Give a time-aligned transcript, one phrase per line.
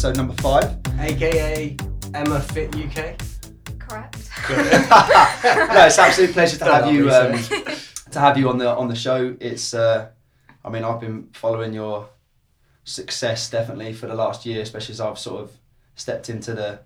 [0.00, 0.78] Fitness episode number five.
[1.00, 1.76] aka
[2.14, 3.18] Emma Fit UK.
[3.78, 4.30] Correct.
[4.48, 7.32] no, it's an absolute pleasure to have you um,
[8.10, 9.36] to have you on the on the show.
[9.40, 10.08] It's uh,
[10.64, 12.08] I mean I've been following your
[12.84, 15.52] success definitely for the last year, especially as I've sort of
[15.96, 16.80] stepped into the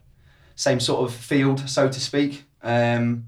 [0.56, 2.42] same sort of field, so to speak.
[2.64, 3.26] Um,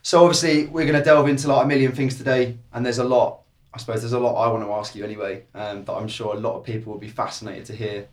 [0.00, 3.04] so obviously we're going to delve into like a million things today, and there's a
[3.04, 3.42] lot.
[3.74, 6.34] I suppose there's a lot I want to ask you anyway, um, that I'm sure
[6.34, 8.08] a lot of people will be fascinated to hear,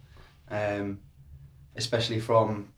[0.49, 0.99] um,
[1.75, 2.73] especially from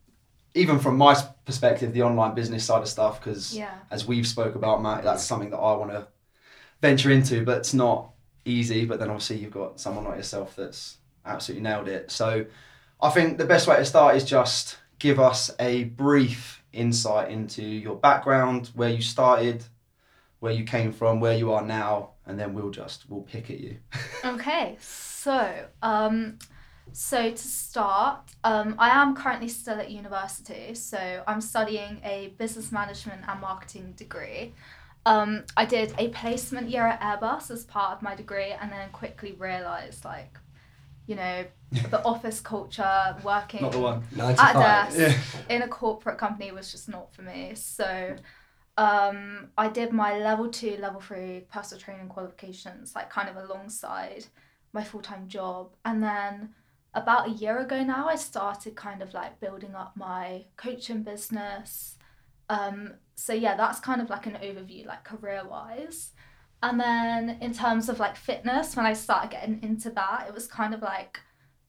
[0.56, 3.74] even from my perspective, the online business side of stuff, because Yeah.
[3.92, 6.08] as we've spoke about, Matt, that's something that I want to
[6.82, 8.10] venture into, but it's not
[8.46, 8.86] easy.
[8.86, 12.10] But then obviously you've got someone like yourself that's absolutely nailed it.
[12.10, 12.46] So
[13.02, 17.64] I think the best way to start is just give us a brief insight into
[17.64, 19.64] your background, where you started,
[20.40, 23.60] where you came from, where you are now, and then we'll just we'll pick at
[23.60, 23.78] you.
[24.26, 26.40] Okay, so um,
[26.94, 32.72] so to start, um, I am currently still at university, so I'm studying a business
[32.72, 34.54] management and marketing degree.
[35.06, 38.90] Um, I did a placement year at Airbus as part of my degree, and then
[38.92, 40.38] quickly realised like,
[41.08, 44.04] you know, the office culture, working Not the one.
[44.20, 45.18] At desk
[45.50, 47.54] in a corporate company was just not for me.
[47.56, 48.16] So
[48.78, 54.26] um, I did my level two, level three personal training qualifications, like kind of alongside
[54.74, 55.76] my full time job.
[55.84, 56.50] And then
[56.94, 61.96] about a year ago now, I started kind of like building up my coaching business.
[62.50, 66.12] Um, so yeah, that's kind of like an overview, like career wise.
[66.62, 70.48] And then in terms of like fitness, when I started getting into that, it was
[70.48, 71.20] kind of like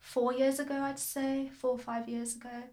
[0.00, 2.64] four years ago, I'd say, four or five years ago.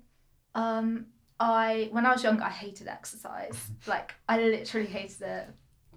[0.55, 1.07] Um,
[1.39, 3.57] I when I was younger, I hated exercise.
[3.87, 5.47] Like I literally hated it.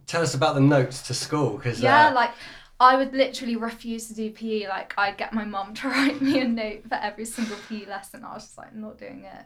[0.07, 2.33] Tell us about the notes to school, because Yeah, uh, like
[2.81, 4.67] I would literally refuse to do PE.
[4.69, 8.25] Like I'd get my mum to write me a note for every single PE lesson.
[8.25, 9.45] I was just like not doing it.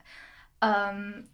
[0.62, 1.24] Um,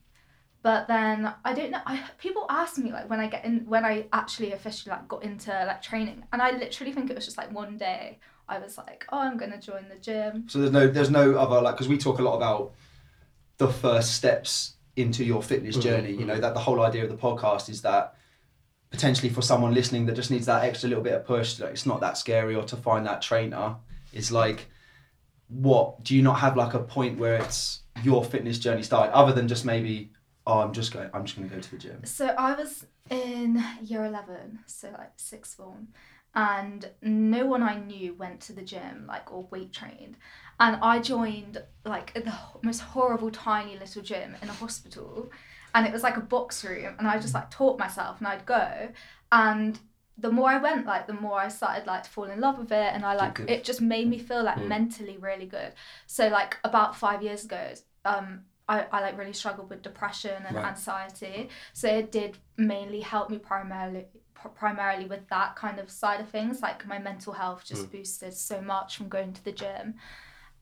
[0.63, 1.81] but then I don't know.
[1.87, 5.23] I people ask me like when I get in when I actually officially like got
[5.23, 8.19] into like training, and I literally think it was just like one day
[8.49, 10.47] I was like, oh, I'm gonna join the gym.
[10.49, 12.73] So there's no there's no other like because we talk a lot about
[13.59, 16.13] the first steps into your fitness Mhm, journey.
[16.13, 18.15] You know that the whole idea of the podcast is that
[18.91, 21.87] potentially for someone listening that just needs that extra little bit of push, like it's
[21.87, 23.77] not that scary or to find that trainer.
[24.13, 24.67] It's like
[25.49, 29.33] what do you not have like a point where it's your fitness journey started other
[29.33, 30.13] than just maybe
[30.47, 32.05] oh I'm just going I'm just going to go to the gym.
[32.05, 35.89] So I was in year 11, so like sixth form,
[36.35, 40.17] and no one I knew went to the gym, like, or weight trained.
[40.61, 45.31] And I joined, like, the most horrible, tiny little gym in a hospital.
[45.75, 48.47] And it was like a box room, and I just, like, taught myself, and I'd
[48.47, 48.89] go.
[49.33, 49.79] And
[50.19, 52.73] the more I went, like, the more I started, like, to fall in love with
[52.73, 52.93] it.
[52.95, 54.69] And I, like, it just made me feel, like, Mm.
[54.69, 55.73] mentally really good.
[56.07, 57.73] So, like, about five years ago,
[58.05, 60.67] um, I, I like really struggled with depression and Right.
[60.67, 64.07] anxiety so it did mainly help me primarily
[64.55, 68.61] primarily with that kind of side of things like my mental health just boosted so
[68.61, 69.95] much from going to the gym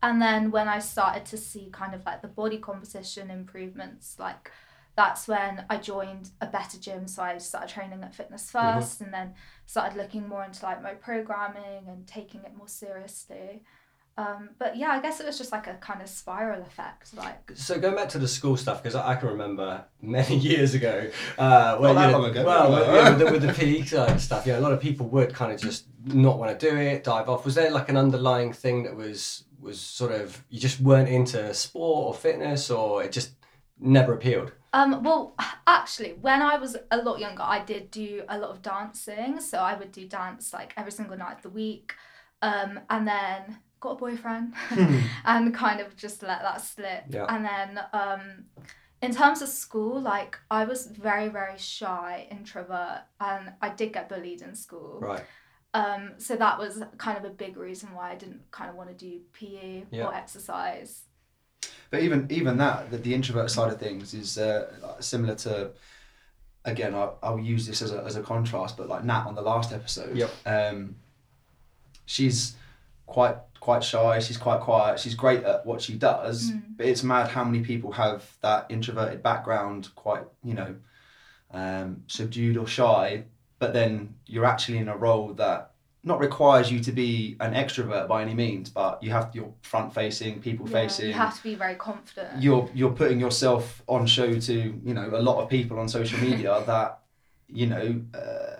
[0.02, 4.50] and then when i started to see kind of like the body composition improvements like
[4.98, 9.14] that's when i joined a better gym so i started training at fitness 1st and
[9.14, 9.32] then
[9.64, 13.62] started looking more into like my programming and taking it more seriously
[14.16, 17.53] um, but yeah i guess it was just like a kind of spiral effect like
[17.54, 21.08] So going back to the school stuff, because I, I can remember many years ago,
[21.38, 22.44] uh, when, Not that know, long ago.
[22.44, 24.81] Well, with, yeah, with, the, with the PE side stuff, you know, a lot of
[24.81, 27.44] people would kind of just not want to do it, dive off.
[27.44, 31.54] Was there like an underlying thing that was was sort of you just weren't into
[31.54, 33.31] sport or fitness, or it just
[33.78, 34.50] never appealed?
[34.73, 35.35] Um, well,
[35.67, 39.41] actually, when I was a lot younger, I did do a lot of dancing.
[39.41, 41.94] So I would do dance like every single night of the week.
[42.43, 44.55] Um, and then got a boyfriend
[45.25, 47.05] and kind of just let that slip.
[47.11, 47.26] Yeah.
[47.29, 48.44] And then um,
[49.03, 54.09] in terms of school, like I was very, very shy, introvert, and I did get
[54.09, 54.99] bullied in school.
[55.00, 55.25] Right.
[55.75, 58.88] Um, so that was kind of a big reason why I didn't kind of want
[58.91, 60.06] to do PE Yeah.
[60.06, 61.05] or exercise.
[61.90, 65.70] But even even that, the, the introvert side of things is uh, similar to.
[66.64, 69.40] Again, I, I'll use this as a, as a contrast, but like Nat on the
[69.40, 70.31] last episode, Yep.
[70.44, 70.96] um,
[72.05, 72.56] she's
[73.06, 74.19] quite quite shy.
[74.19, 75.00] She's quite quiet.
[75.00, 76.62] She's great at what she does, Mm.
[76.76, 80.76] but it's mad how many people have that introverted background, quite you know,
[81.52, 83.25] um, subdued or shy.
[83.58, 85.68] But then you're actually in a role that
[86.12, 89.88] not requires you to be an extrovert by any means, but you have you're front
[89.94, 92.31] facing, people Yeah, facing You have to be very confident.
[92.44, 94.55] you're you're putting yourself on show to
[94.88, 96.88] you know a lot of people on social media that
[97.60, 97.87] you know
[98.20, 98.55] uh,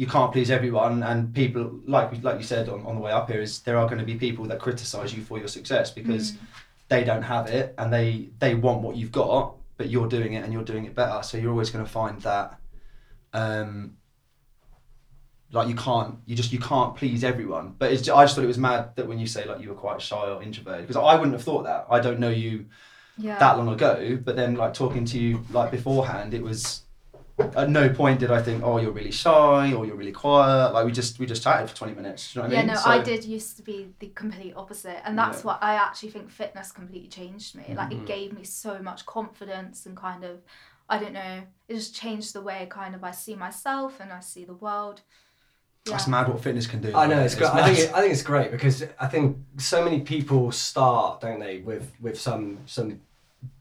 [0.00, 1.64] you can't please everyone, and people
[1.96, 4.08] like like you said on, on the way up here is there are going to
[4.12, 6.38] be people that criticize you for your success because Mm.
[6.92, 8.08] they don't have it and they
[8.42, 11.18] they want what you've got, but you're doing it and you're doing it better.
[11.28, 12.48] So you're always going to find that.
[13.32, 13.96] Um,
[15.54, 17.74] like you can't, you just you can't please everyone.
[17.78, 19.68] But it's, ju- I just thought it was mad that when you say like you
[19.70, 21.86] were quite shy or introverted, because I wouldn't have thought that.
[21.90, 22.66] I don't know you
[23.16, 23.38] Yeah.
[23.38, 26.82] that long ago, but then like talking to you like beforehand, it was
[27.56, 30.72] at no point did I think, oh, you're really shy or you're really quiet.
[30.72, 32.34] Like we just we just chatted for twenty minutes.
[32.34, 32.74] You know what yeah, I mean?
[32.74, 35.46] no, So- I did used to be the complete opposite, and that's Yeah.
[35.48, 37.74] what I actually think fitness completely changed me.
[37.76, 38.02] Like Mhm.
[38.02, 40.42] it gave me so much confidence and kind of,
[40.88, 44.20] I don't know, it just changed the way kind of I see myself and I
[44.20, 45.00] see the world.
[45.86, 46.96] That's mad what fitness can do.
[46.96, 47.50] I know it's great.
[47.50, 51.40] I think it, I think it's great because I think so many people start, don't
[51.40, 53.00] they, with with some some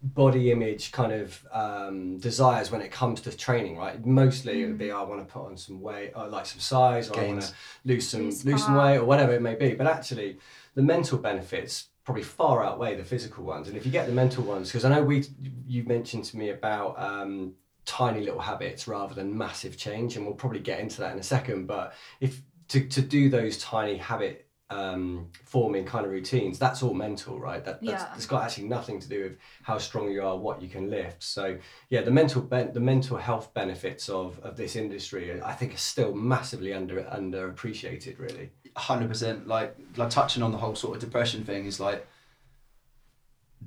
[0.01, 4.05] body image kind of um, desires when it comes to training, right?
[4.05, 7.09] Mostly it would be I want to put on some weight, or like some size,
[7.09, 7.53] or I want to
[7.83, 9.73] lose some Lose lose some weight, or whatever it may be.
[9.73, 10.37] But actually,
[10.75, 13.67] the mental benefits probably far outweigh the physical ones.
[13.67, 15.25] And if you get the mental ones, because I know we
[15.67, 16.97] you mentioned to me about.
[16.97, 17.55] Um,
[17.85, 21.23] tiny little habits rather than massive change and we'll probably get into that in a
[21.23, 26.81] second but if to, to do those tiny habit um, forming kind of routines that's
[26.81, 28.15] all mental right that, that's, Yeah.
[28.15, 31.21] it's got actually nothing to do with how strong you are what you can lift
[31.21, 31.57] so
[31.89, 35.77] yeah the mental ben- the mental health benefits of, of this industry i think are
[35.77, 39.45] still massively under underappreciated really hundred percent.
[39.47, 42.07] Like like touching on the whole sort of depression thing is like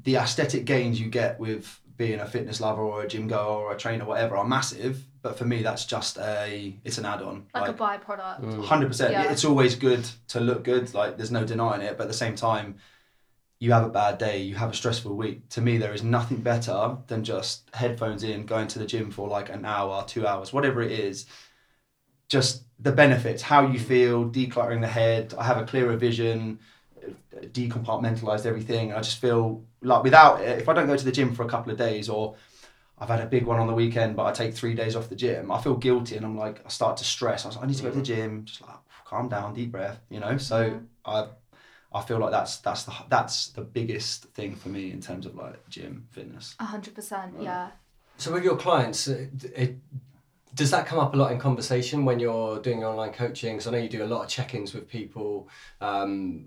[0.03, 3.73] the aesthetic gains you get with being a fitness lover or a gym goer or
[3.73, 5.05] a trainer, whatever, are massive.
[5.23, 7.47] But for me, that's just a it's an add-on.
[7.55, 8.43] like, a byproduct.
[8.43, 8.65] Mm.
[8.65, 9.13] Hundred percent.
[9.13, 9.31] Yeah.
[9.31, 10.93] It's always good to look good.
[10.95, 11.97] Like there's no denying it.
[11.97, 12.77] But at the same time,
[13.59, 15.49] you have a bad day, you have a stressful week.
[15.51, 19.29] To me, there is nothing better than just headphones in, going to the gym for
[19.29, 21.27] like an hour, two hours, whatever it is.
[22.29, 25.33] Just the benefits, how you feel, decluttering the head.
[25.39, 26.59] I have a clearer vision,
[27.35, 28.93] decompartmentalized everything.
[28.93, 31.49] I just feel like without it, if I don't go to the gym for a
[31.49, 32.37] couple of days or
[32.99, 35.17] I've had a big one on the weekend, but I take three days off the
[35.17, 35.53] gym.
[35.53, 37.45] I feel guilty, and I'm like, I start to stress.
[37.45, 38.47] I was like, I need to go to the gym.
[38.47, 38.71] Just like,
[39.05, 40.39] calm down, deep breath, you know.
[40.39, 40.79] So Yeah.
[41.05, 41.27] I,
[41.93, 45.35] I feel like that's that's the that's the biggest thing for me in terms of
[45.35, 46.55] like gym fitness.
[46.59, 47.71] A hundred percent, yeah.
[48.17, 49.77] so with your clients uh, it,
[50.57, 53.61] does that come up a lot in conversation when you're doing online coaching?
[53.61, 55.51] So I know you do a lot of check-ins with people.
[55.83, 56.45] Um,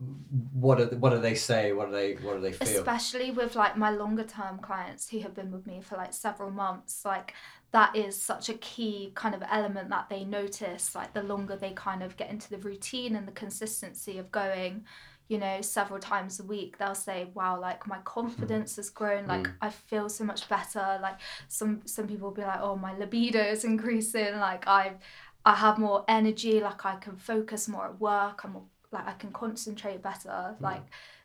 [0.51, 1.73] what are what do they say?
[1.73, 2.67] What do they what do they feel?
[2.67, 6.49] especially with like my longer term clients who have been with me for like several
[6.49, 7.35] months like
[7.71, 11.71] that is such a key kind of element that they notice like the longer they
[11.71, 14.83] kind of get into the routine and the consistency of going
[15.29, 19.47] you know several times a week they'll say wow like my confidence has grown like
[19.47, 19.53] Mm.
[19.61, 20.85] i feel so much better.
[21.01, 21.17] Like
[21.47, 24.97] some some people will be like oh my libido is increasing like i've
[25.45, 29.13] i have more energy like i can focus more at work i'm more, like i
[29.13, 30.55] can concentrate better.
[30.59, 30.83] Like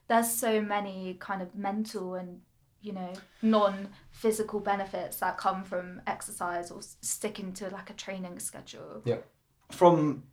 [0.08, 2.40] there's so many kind of mental and
[2.82, 9.00] you know non-physical benefits that come from exercise or sticking to like a training schedule.
[9.04, 9.18] Yeah.
[9.72, 10.24] From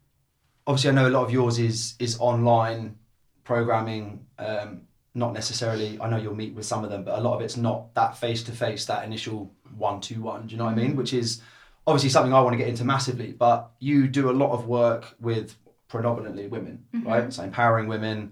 [0.68, 2.98] obviously, I know a lot of yours is is online
[3.44, 4.26] programming.
[4.38, 4.82] Um,
[5.14, 6.00] not necessarily.
[6.00, 8.18] I know you'll meet with some of them, but a lot of it's not that
[8.18, 10.48] face to face, that initial one to one.
[10.48, 10.96] Do you know what I mean?
[10.96, 11.42] Which is
[11.86, 13.32] obviously something I want to get into massively.
[13.34, 15.56] But you do a lot of work with
[15.88, 17.32] predominantly women, right?
[17.34, 18.32] So empowering women,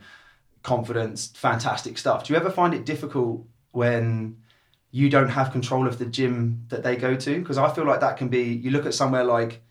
[0.63, 2.25] confidence, fantastic stuff.
[2.25, 4.37] Do you ever find it difficult when
[4.91, 7.39] you don't have control of the gym that they go to?
[7.39, 8.43] Because I feel like that can be.
[8.43, 9.61] You look at somewhere like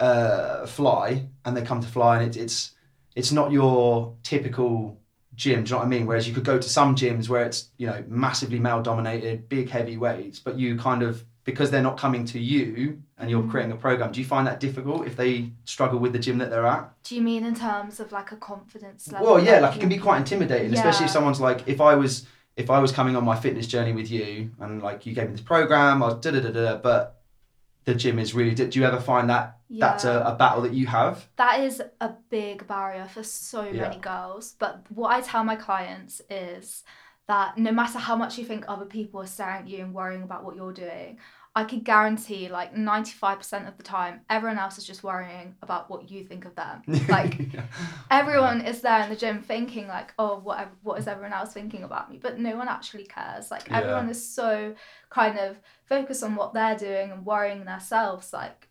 [0.00, 2.72] uh, Fly, and they come to Fly, and it, it's
[3.14, 4.98] it's not your typical
[5.34, 5.64] gym.
[5.64, 6.06] Do you know what I mean?
[6.06, 9.70] Whereas you could go to some gyms where it's you know massively male dominated, big
[9.70, 13.50] heavy weights, but you kind of because they're not coming to you and you're mm-hmm.
[13.50, 14.12] creating a program.
[14.12, 16.92] Do you find that difficult if they struggle with the gym that they're at?
[17.02, 19.80] do you mean in terms of like a confidence level Well, yeah, that like it
[19.80, 22.26] can be quite intimidating, especially if someone's like, if I was,
[22.56, 25.32] if I was coming on my fitness journey with you, and like you gave me
[25.32, 27.22] this program, I was da da da da, but
[27.84, 28.54] the gym is really.
[28.54, 31.26] Do you ever find that that's a, a battle that you have?
[31.36, 33.82] that is a big barrier for so Yeah.
[33.88, 34.54] many girls.
[34.58, 36.84] But what I tell my clients is
[37.28, 40.22] that no matter how much you think other people are staring at you and worrying
[40.22, 41.18] about what you're doing,
[41.54, 46.10] I can guarantee like 95% of the time, everyone else is just worrying about what
[46.10, 46.82] you think of them.
[47.08, 47.38] Like
[48.10, 51.82] everyone is there in the gym thinking like, oh, what what is everyone else thinking
[51.84, 52.18] about me?
[52.20, 53.50] But no one actually cares.
[53.50, 53.78] Like Yeah.
[53.78, 54.74] everyone is so
[55.10, 58.32] kind of focused on what they're doing and worrying themselves.
[58.32, 58.68] Like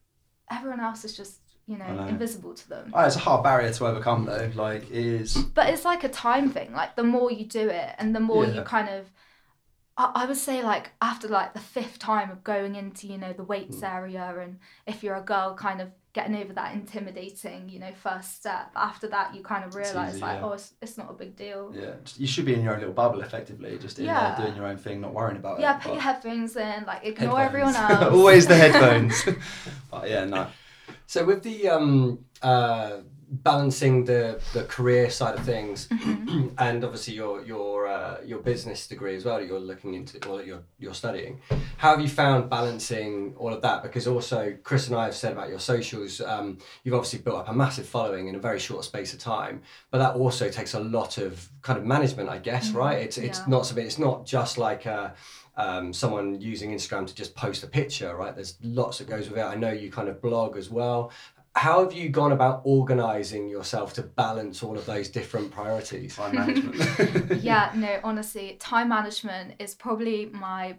[0.52, 2.08] everyone else is just you know, know.
[2.08, 2.92] invisible to them.
[2.94, 4.52] Oh, it's a hard barrier to overcome, though.
[4.56, 5.38] Like, it is.
[5.38, 6.74] But it's like a time thing.
[6.74, 8.54] Like the more you do it, and the more Yeah.
[8.56, 9.10] you kind of.
[9.98, 13.34] I I would say like after like the fifth time of going into you know
[13.34, 13.86] the weights Hmm.
[13.86, 18.36] area and if you're a girl kind of getting over that intimidating, you know, first
[18.36, 18.70] step.
[18.76, 20.46] After that, you kind of realize easy, like, yeah.
[20.46, 21.72] oh, it's, it's not a big deal.
[21.74, 24.36] Yeah, you should be in your own little bubble, effectively, just in Yeah.
[24.36, 25.78] there doing your own thing, not worrying about Yeah, it.
[25.78, 27.76] Yeah, put your headphones in, like ignore Headphones.
[27.76, 28.14] everyone else.
[28.18, 29.24] Always the headphones.
[29.92, 30.48] but yeah, no.
[31.08, 32.98] So with the um, uh,
[33.32, 36.50] balancing the, the career side of things, Mm-hmm.
[36.58, 40.38] and obviously your your uh, your business degree as well that you're looking into or
[40.38, 41.40] that you're you're studying,
[41.78, 43.84] how have you found balancing all of that?
[43.84, 47.50] Because also Chris and I have said about your socials, um, you've obviously built up
[47.50, 49.62] a massive following in a very short space of time,
[49.92, 53.00] but that also takes a lot of kind of management, I guess, right?
[53.00, 53.46] It's it's yeah.
[53.48, 53.86] not something.
[53.86, 54.86] It's not just like.
[54.88, 55.12] Uh,
[55.58, 58.34] um, someone using Instagram to just post a picture, right?
[58.34, 59.44] There's lots that goes with it.
[59.44, 61.12] I know you kind of blog as well.
[61.54, 66.16] How have you gone about organizing yourself to balance all of those different priorities?
[66.16, 67.44] Time management.
[67.44, 70.78] yeah, no, honestly, time management is probably my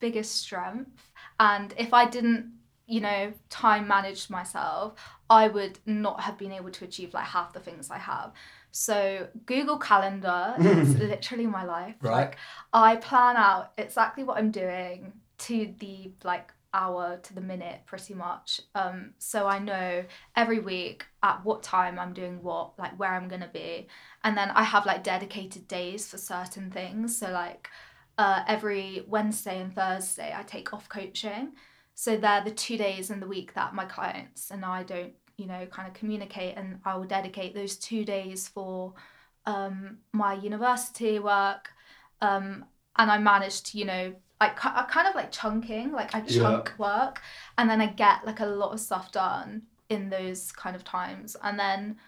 [0.00, 0.90] biggest strength.
[1.38, 2.52] And if I didn't,
[2.86, 4.94] you know, time manage myself,
[5.30, 8.32] I would not have been able to achieve like half the things I have.
[8.72, 11.94] So Google Calendar is literally my life.
[12.00, 12.12] Right.
[12.12, 12.36] Like
[12.72, 18.14] I plan out exactly what I'm doing to the like hour to the minute pretty
[18.14, 18.60] much.
[18.74, 20.04] Um so I know
[20.36, 23.88] every week at what time I'm doing what, like where I'm going to be.
[24.24, 27.18] And then I have like dedicated days for certain things.
[27.18, 27.68] So like
[28.18, 31.52] uh, every Wednesday and Thursday I take off coaching.
[31.94, 35.46] So they're the two days in the week that my clients and I don't, you
[35.46, 38.94] know, kind of communicate, and I will dedicate those two days for
[39.46, 41.70] um, my university work.
[42.20, 42.64] Um,
[42.96, 46.42] and I managed to, you know, I, I kind of like chunking, like I Yeah.
[46.42, 47.22] chunk work,
[47.58, 51.36] and then I get like a lot of stuff done in those kind of times.
[51.42, 51.98] And then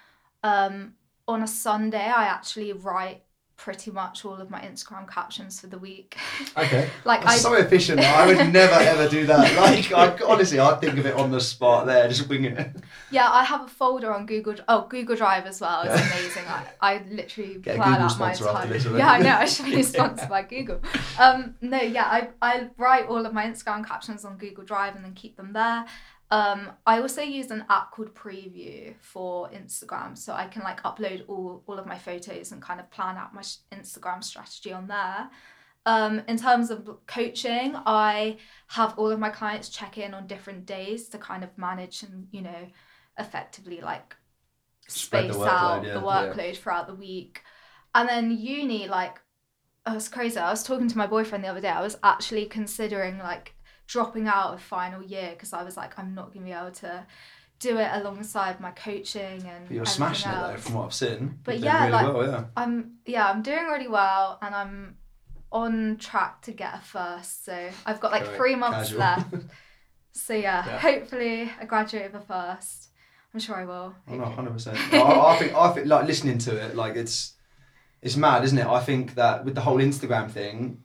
[0.42, 0.94] um,
[1.28, 3.23] on a Sunday, I actually write
[3.56, 6.16] pretty much all of my Instagram captions for the week.
[6.56, 6.88] Okay.
[7.04, 8.00] like I That's so efficient.
[8.00, 9.56] I would never ever do that.
[9.56, 12.76] Like, I, honestly, I'd think of it on the spot there, just wing it.
[13.10, 14.54] Yeah, I have a folder on Google.
[14.68, 15.82] Oh, Google Drive as well.
[15.82, 16.12] It's Yeah.
[16.18, 16.44] amazing.
[16.48, 18.68] I, I literally Get plan out my time.
[18.68, 19.30] this, yeah, I know.
[19.36, 20.80] I should be sponsored by Google.
[21.18, 25.04] Um, no, yeah, I I write all of my Instagram captions on Google Drive and
[25.04, 25.84] then keep them there.
[26.34, 31.22] Um, I also use an app called Preview for Instagram, so I can like upload
[31.28, 34.88] all all of my photos and kind of plan out my sh- Instagram strategy on
[34.88, 35.30] there.
[35.86, 38.38] Um, in terms of coaching, I
[38.68, 42.26] have all of my clients check in on different days to kind of manage and
[42.32, 42.62] you know
[43.18, 44.16] effectively like
[44.88, 45.94] Spread space the out yeah.
[45.94, 46.04] the Yeah.
[46.04, 47.42] workload throughout the week.
[47.94, 49.20] And then uni, like,
[49.86, 50.38] it was crazy.
[50.38, 51.68] I was talking to my boyfriend the other day.
[51.68, 53.53] I was actually considering like
[53.86, 57.06] dropping out of final year because I was like, I'm not gonna be able to
[57.60, 59.68] do it alongside my coaching and.
[59.68, 61.38] But you're smashing it though, from what I've seen.
[61.44, 62.44] But You're yeah, really like- well, yeah.
[62.56, 64.96] I'm yeah, I'm doing really well, and I'm
[65.52, 67.44] on track to get a first.
[67.44, 68.98] So I've got like three months Casual.
[69.00, 69.34] left.
[70.16, 70.78] So yeah, Yeah.
[70.78, 72.90] hopefully I graduate with a first.
[73.32, 73.96] I'm sure I will.
[74.08, 74.78] Oh, no, hundred percent.
[74.92, 75.00] I,
[75.32, 77.32] I think I think like listening to it, like it's
[78.00, 78.64] it's mad, isn't it?
[78.64, 80.83] I think that with the whole Instagram thing,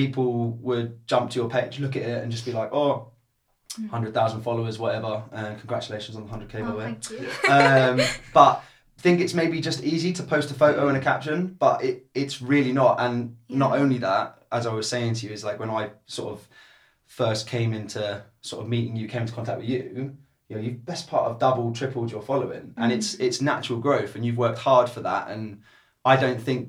[0.00, 3.08] people would jump to your page, look at it, and just be like, "Oh,
[3.80, 3.90] Mm.
[3.90, 6.96] hundred thousand followers, whatever," and congratulations on the hundred k by the way.
[7.00, 7.52] thank you.
[7.56, 8.00] um,
[8.38, 8.62] but
[8.98, 12.40] think it's maybe just easy to post a photo and a caption, but it, it's
[12.40, 12.94] really not.
[13.04, 16.32] And not only that, as I was saying to you, is like when I sort
[16.34, 16.48] of
[17.04, 20.16] first came into sort of meeting you, came into contact with you,
[20.48, 24.14] you know, you've best part of double, tripled your following, and it's it's natural growth,
[24.16, 25.28] and you've worked hard for that.
[25.32, 25.60] And
[26.12, 26.60] I don't think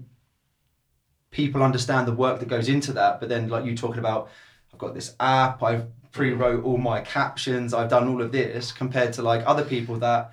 [1.38, 3.20] people understand the work that goes into that.
[3.20, 4.30] But then, like you talking about,
[4.74, 9.14] I've got this app, I've pre-wrote all my captions, I've done all of this, compared
[9.14, 10.32] to like other people that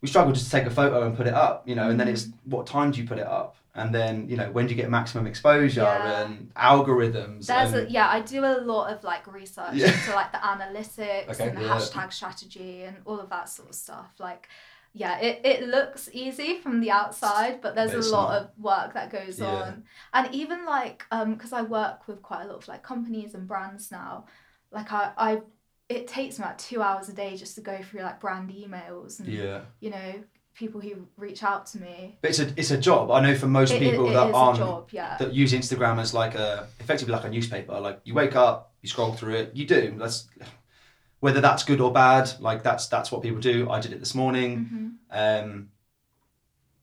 [0.00, 2.06] we struggle just to take a photo and put it up, you know, and then
[2.06, 2.12] mm.
[2.12, 3.56] it's what time do you put it up?
[3.74, 6.20] And then, you know, when do you get maximum exposure Yeah.
[6.20, 7.46] and algorithms?
[7.46, 9.92] There's and, a, yeah, I do a lot of like research Yeah.
[9.92, 11.74] into like the analytics Okay, and the yeah.
[11.74, 14.12] hashtag strategy and all of that sort of stuff.
[14.20, 14.48] Like,
[14.96, 19.10] yeah, it, it looks easy from the outside, but there's a lot of work that
[19.10, 19.46] goes Yeah.
[19.46, 19.82] on.
[20.12, 23.46] And even like, um, because I work with quite a lot of like companies and
[23.48, 24.26] brands now,
[24.70, 25.40] like I, I,
[25.88, 29.18] it takes me like two hours a day just to go through like brand emails
[29.18, 29.62] and yeah.
[29.80, 30.14] you know
[30.54, 32.16] people who reach out to me.
[32.22, 33.10] But it's a, it's a job.
[33.10, 35.16] I know for most It- it- people it that is aren't job, yeah.
[35.18, 37.80] that use Instagram as like a effectively like a newspaper.
[37.80, 39.94] Like you wake up, you scroll through it, you do.
[39.98, 40.28] That's
[41.24, 42.30] whether that's good or bad.
[42.38, 43.70] Like that's that's what people do.
[43.70, 44.50] I did it this morning.
[45.10, 45.42] Mhm.
[45.44, 45.68] Um,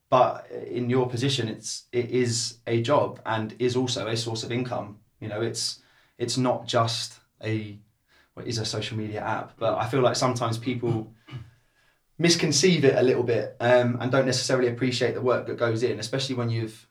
[0.09, 4.51] but in your position, it's it is a job and is also a source of
[4.51, 4.97] income.
[5.19, 5.83] You know, it's
[6.17, 7.77] it's not just a
[8.33, 11.13] what is a social media app, but I feel like sometimes people
[12.17, 15.99] misconceive it a little bit um, and don't necessarily appreciate the work that goes in,
[15.99, 16.87] especially when you've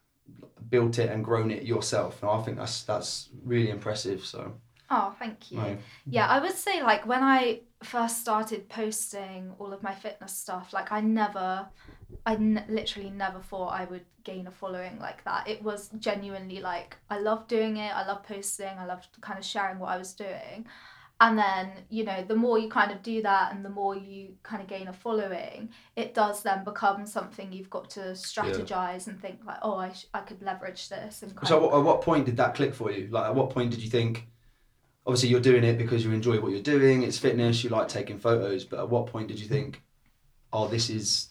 [0.69, 2.23] built it and grown it yourself.
[2.23, 4.25] And I think that's that's really impressive.
[4.25, 4.53] So
[4.91, 5.59] Oh, thank you.
[5.59, 5.79] no.
[6.07, 10.73] Yeah, I would say like when I first started posting all of my fitness stuff,
[10.73, 11.69] like I never,
[12.27, 15.49] I n- literally never thought I would gain a following like that.
[15.49, 17.95] It was genuinely like I love doing it.
[17.95, 18.67] I love posting.
[18.79, 20.67] I loved kind of sharing what I was doing.
[21.23, 24.31] And then, you know, the more you kind of do that and the more you
[24.43, 29.21] kind of gain a following, it does then become something you've got to strategize and
[29.21, 31.23] think like, oh, I, sh- I could leverage this.
[31.23, 33.09] And So, of, at what point did that click for you?
[33.11, 34.29] Like, at what point did you think?
[35.07, 37.03] Obviously, you're doing it because you enjoy what you're doing.
[37.03, 37.65] It's fitness.
[37.65, 38.65] You like taking photos.
[38.65, 39.83] But at what point did you think,
[40.53, 41.29] "Oh, this is"?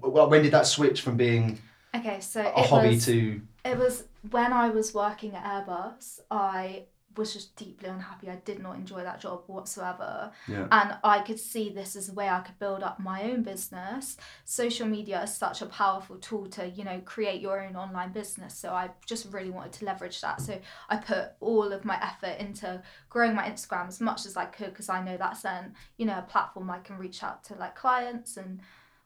[0.00, 1.58] Well, when did that switch from being
[1.94, 3.40] okay, so a hobby was, to?
[3.64, 6.84] It was when I was working at Airbus, I
[7.16, 8.28] was just deeply unhappy.
[8.28, 10.32] I did not enjoy that job whatsoever.
[10.48, 10.66] Yeah.
[10.70, 14.16] And I could see this as a way I could build up my own business.
[14.44, 18.54] Social media is such a powerful tool to, you know, create your own online business.
[18.54, 20.40] So I just really wanted to leverage that.
[20.40, 24.46] So I put all of my effort into growing my Instagram as much as I
[24.46, 27.54] could because I know that's then, you know, a platform I can reach out to
[27.54, 28.60] like clients and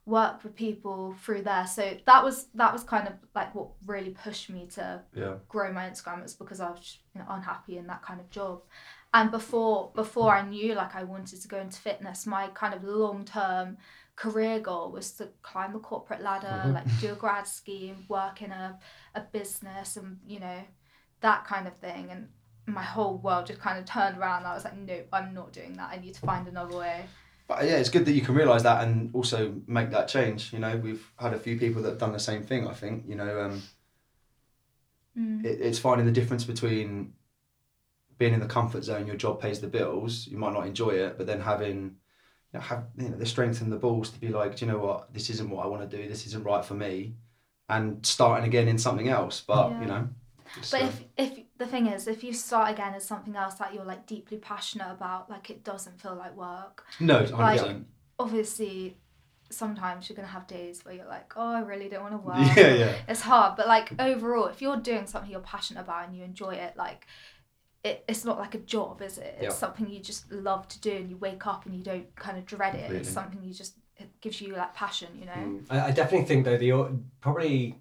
[0.08, 1.66] work with people through there.
[1.66, 5.34] So that was that was kind of like what really pushed me to Yeah.
[5.48, 6.22] grow my Instagram.
[6.22, 8.62] It's because I was you know, unhappy in that kind of job.
[9.12, 12.82] And before before I knew like I wanted to go into fitness, my kind of
[12.84, 13.76] long term
[14.16, 16.74] career goal was to climb the corporate ladder, Mhm.
[16.74, 18.78] like do a grad scheme, work in a,
[19.14, 20.60] a business and you know,
[21.20, 22.10] that kind of thing.
[22.10, 22.28] And
[22.66, 24.44] my whole world just kind of turned around.
[24.46, 25.90] I was like, no, I'm not doing that.
[25.92, 27.06] I need to find another way.
[27.48, 30.52] But yeah, it's good that you can realise that and also make that change.
[30.52, 32.68] You know, we've had a few people that have done the same thing.
[32.68, 33.62] I think you know, um,
[35.18, 35.44] Mm.
[35.44, 37.14] it, it's finding the difference between
[38.18, 41.16] being in the comfort zone, your job pays the bills, you might not enjoy it,
[41.16, 41.96] but then having
[42.52, 44.70] you know, have you know the strength and the balls to be like, do you
[44.72, 47.14] know what, this isn't what I want to do, this isn't right for me,
[47.68, 49.40] and starting again in something else.
[49.40, 49.80] But Yeah.
[49.80, 50.08] you know,
[50.70, 53.74] But uh, if if the thing is, if you start again as something else that
[53.74, 56.84] you're like deeply passionate about, like it doesn't feel like work.
[57.00, 57.86] no, hundred like- percent.
[58.20, 58.96] Obviously,
[59.50, 62.56] sometimes you're gonna have days where you're like, oh, I really don't want to work.
[62.56, 62.94] Yeah, yeah.
[63.08, 66.54] It's hard, but like overall, if you're doing something you're passionate about and you enjoy
[66.54, 67.06] it, like.
[67.84, 69.36] It, it's not like a job, is it?
[69.36, 69.48] It's Yeah.
[69.50, 72.44] something you just love to do, and you wake up and you don't kind of
[72.44, 72.90] dread it.
[72.90, 75.32] It's something you just it gives you like passion, you know.
[75.32, 75.64] Mm.
[75.70, 77.78] I, I definitely think though the probably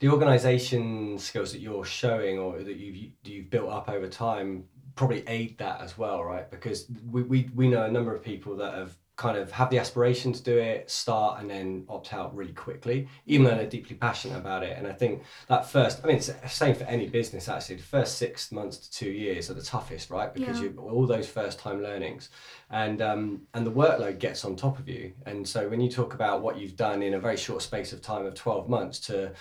[0.00, 4.64] the organisation skills that you're showing or that you've you've built up over time
[4.96, 6.50] probably aid that as well, right?
[6.50, 9.78] Because we, we, we know a number of people that have kind of have the
[9.78, 13.94] aspiration to do it, start and then opt out really quickly, even though they're deeply
[13.94, 14.76] passionate about it.
[14.78, 17.76] And I think that first, I mean, it's the same for any business actually.
[17.76, 20.32] The first six months to two years are the toughest, right?
[20.32, 20.70] Because Yeah.
[20.70, 22.30] you all those first time learnings
[22.70, 25.12] and um, and the workload gets on top of you.
[25.26, 28.00] And so when you talk about what you've done in a very short space of
[28.02, 29.32] time of twelve months to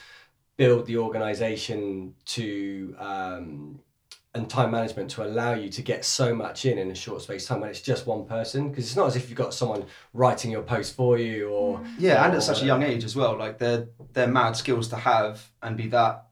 [0.60, 3.80] build the organisation to um,
[4.36, 7.43] and time management to allow you to get so much in in a short space
[7.43, 9.86] of time when it's just one person because it's not as if you've got someone
[10.13, 13.15] writing your post for you or Yeah, and or at such a young age as
[13.15, 13.38] well.
[13.38, 16.26] Like they're they're mad skills to have and be that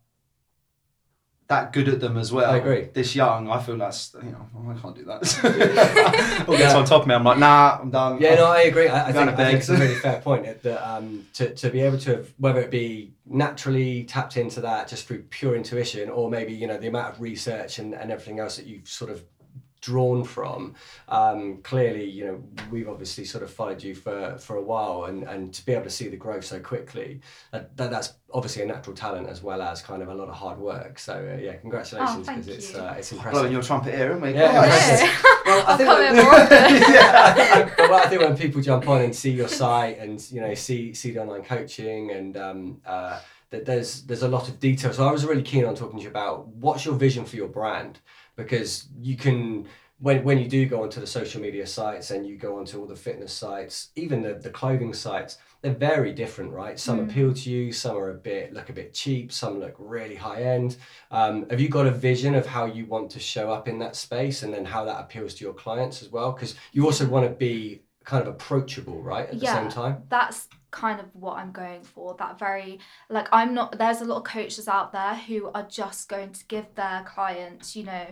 [1.48, 2.52] that good at them as well.
[2.52, 2.90] I agree.
[2.94, 6.46] This young, I feel that's you know oh, I can't do that.
[6.48, 7.16] All gets on top of me.
[7.16, 8.20] I'm like, nah, I'm done.
[8.20, 8.90] Yeah, no, I agree.
[8.90, 11.80] I, I, think, I think it's a really fair point that um, to, to be
[11.82, 16.30] able to have, whether it be naturally tapped into that just through pure intuition or
[16.30, 19.24] maybe, you know, the amount of research and, and everything else that you've sort of
[19.88, 20.76] drawn from
[21.08, 25.24] um, clearly you know we've obviously sort of followed you for for a while and
[25.24, 27.22] and to be able to see the growth so quickly
[27.54, 30.36] that, that that's obviously a natural talent as well as kind of a lot of
[30.36, 34.12] hard work so uh, yeah congratulations thank because it's uh, it's Blowing your trumpet here,
[34.12, 34.34] aren't we?
[34.34, 35.06] Yeah, Christ.
[35.48, 36.94] Well, I think come that- in more often.
[36.94, 37.74] yeah.
[37.78, 40.54] but what I think when people jump on and see your site and you know
[40.54, 43.20] see see the online coaching and um, uh,
[43.50, 44.92] that there's there's a lot of detail.
[44.94, 47.48] So I was really keen on talking to you about what's your vision for your
[47.48, 48.00] brand
[48.38, 49.68] because you can
[50.00, 52.86] when when you do go onto the social media sites and you go onto all
[52.86, 56.80] the fitness sites, even the, the clothing sites, they're very different, right?
[56.80, 57.10] Some Mm.
[57.10, 60.44] appeal to you, some are a bit look a bit cheap, some look really high
[60.44, 60.78] end.
[61.10, 63.96] Um, have you got a vision of how you want to show up in that
[63.96, 66.32] space and then how that appeals to your clients as well?
[66.32, 69.26] Because you also want to be kind of approachable, right?
[69.28, 69.62] At the Yeah.
[69.62, 70.04] same time.
[70.10, 72.16] that's kind of what I'm going for.
[72.18, 76.10] That very like I'm not there's a lot of coaches out there who are just
[76.10, 78.08] going to give their clients, you know,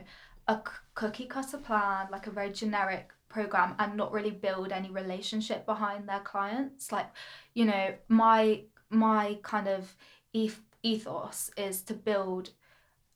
[0.48, 4.90] a c- cookie cutter plan, like a very generic program and not really build any
[4.90, 6.92] relationship behind their clients.
[6.92, 7.08] Like,
[7.54, 9.96] you know, my my kind of
[10.34, 12.52] eth- ethos is to build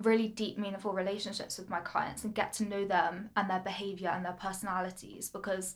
[0.01, 4.09] really deep meaningful relationships with my clients and get to know them and their behavior
[4.09, 5.75] and their personalities because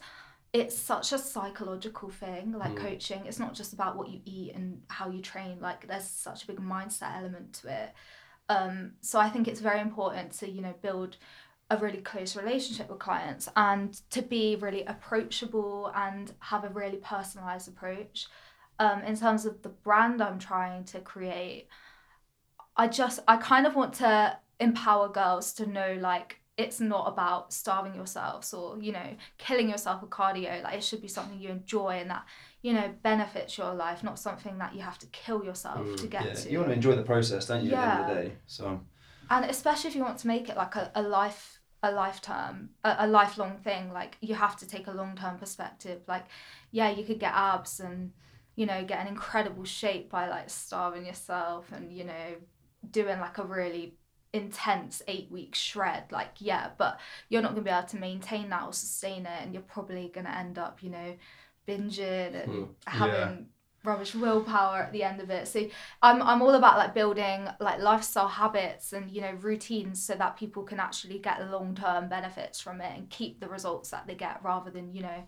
[0.54, 2.78] it's such a psychological thing like Mm.
[2.78, 6.44] coaching it's not just about what you eat and how you train like there's such
[6.44, 7.94] a big mindset element to it
[8.50, 11.18] um so i think it's very important to you know build
[11.70, 16.98] a really close relationship with clients and to be really approachable and have a really
[16.98, 18.28] personalized approach.
[18.80, 21.68] Um, in terms of the brand I'm trying to create,
[22.76, 27.52] I just I kind of want to empower girls to know like it's not about
[27.52, 31.50] starving yourselves or you know killing yourself with cardio like it should be something you
[31.50, 32.24] enjoy and that
[32.62, 36.08] you know benefits your life not something that you have to kill yourself Mm, to
[36.08, 37.74] get yeah, to you want to enjoy the process, don't you?
[37.74, 38.22] At the end of the Yeah.
[38.22, 38.80] day, so
[39.30, 42.96] and especially if you want to make it like a, a life a lifetime a,
[43.00, 46.26] a lifelong thing like you have to take a long-term perspective like
[46.72, 48.12] yeah you could get abs and
[48.56, 52.36] you know get an incredible shape by like starving yourself and you know
[52.90, 53.96] doing like a really
[54.34, 58.50] intense eight week shred like yeah but you're not going to be able to maintain
[58.50, 61.16] that or sustain it and you're probably going to end up you know
[61.68, 62.64] binging and Hmm.
[62.88, 63.48] having
[63.86, 65.66] rubbish willpower at the end of it so
[66.02, 70.38] I'm, I'm all about like building like lifestyle habits and you know routines so that
[70.38, 74.42] people can actually get long-term benefits from it and keep the results that they get
[74.44, 75.24] rather than you know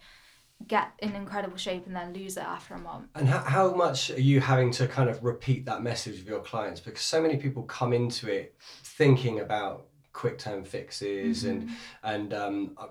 [0.68, 4.10] get in incredible shape and then lose it after a month And how, how much
[4.12, 6.80] are you having to kind of repeat that message with your clients?
[6.80, 11.70] Because so many people come into it thinking about quick term fixes and
[12.04, 12.88] and um, uh,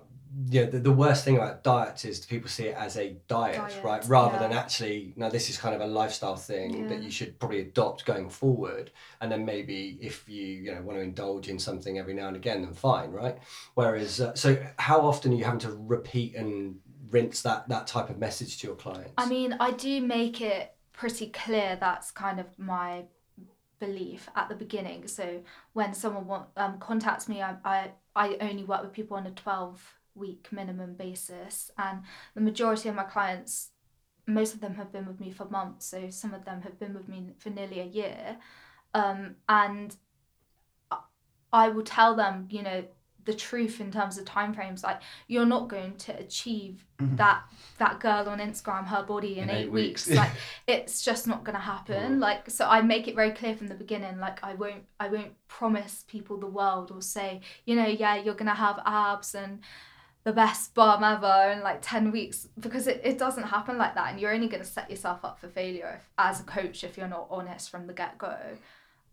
[0.49, 3.83] yeah, the, the worst thing about diets is people see it as a diet, Diet,
[3.83, 4.05] right?
[4.07, 4.39] Rather yeah.
[4.39, 8.05] than actually, no, this is kind of a lifestyle thing that you should probably adopt
[8.05, 8.91] going forward.
[9.21, 12.35] And then maybe if you you know want to indulge in something every now and
[12.35, 13.37] again, then fine, right?
[13.75, 16.79] Whereas, uh, so how often are you having to repeat and
[17.15, 19.13] rinse that that type of message to your clients?
[19.17, 23.05] I mean, I do make it pretty clear that's kind of my
[23.79, 25.07] belief at the beginning.
[25.07, 25.41] So
[25.73, 29.31] when someone want, um, contacts me, I, I, I only work with people on a
[29.31, 31.71] 12 week minimum basis.
[31.77, 32.01] And
[32.33, 33.71] the majority of my clients,
[34.27, 35.85] most of them have been with me for months.
[35.85, 38.37] So some of them have been with me for nearly a year.
[38.93, 39.95] Um, and
[41.51, 42.85] I will tell them, you know,
[43.25, 44.83] the truth in terms of timeframes.
[44.83, 47.43] Like, you're not going to achieve that
[47.77, 50.07] that girl on Instagram, her body in, In eight, eight weeks.
[50.07, 50.17] weeks.
[50.17, 50.31] like
[50.67, 52.19] it's just not gonna happen.
[52.19, 55.33] Like so I make it very clear from the beginning, like I won't I won't
[55.47, 59.59] promise people the world or say, you know, yeah, you're gonna have abs and
[60.23, 64.09] the best bum ever in like 10 weeks because it, it doesn't happen like that
[64.09, 66.97] and you're only going to set yourself up for failure if, as a coach if
[66.97, 68.35] you're not honest from the get-go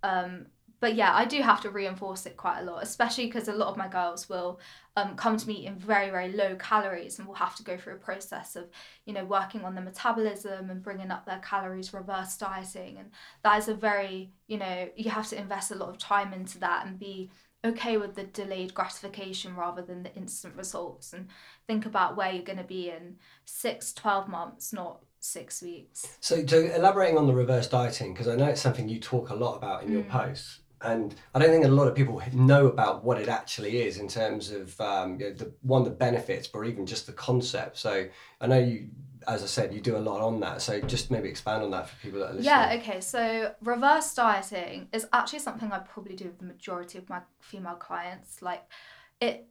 [0.03, 0.47] um,
[0.83, 3.69] but yeah i do have to reinforce it quite a lot especially because a lot
[3.69, 4.61] of my girls will
[4.97, 7.95] um, come to me in very very low calories and will have to go through
[7.95, 8.69] a process of
[9.07, 13.11] you know working on the metabolism and bringing up their calories reverse dieting and
[13.45, 16.59] that is a very you know you have to invest a lot of time into
[16.59, 17.31] that and be
[17.65, 21.29] okay with the delayed gratification rather than the instant results and
[21.69, 26.43] think about where you're going to be in 6 12 months not 6 weeks So,
[26.45, 29.55] to elaborating on the reverse dieting, because I know it's something you talk a lot
[29.57, 30.09] about in your Mm.
[30.09, 33.99] posts, and I don't think a lot of people know about what it actually is
[33.99, 37.79] in terms of um, you know, the one the benefits, or even just the concept.
[37.79, 38.07] So,
[38.41, 38.89] I know you,
[39.29, 40.63] as I said, you do a lot on that.
[40.63, 42.45] So, just maybe expand on that for people that are listening.
[42.45, 43.01] Yeah, okay.
[43.01, 47.75] So reverse dieting is actually something I probably do with the majority of my female
[47.75, 48.43] clients.
[48.43, 48.65] Like
[49.21, 49.47] it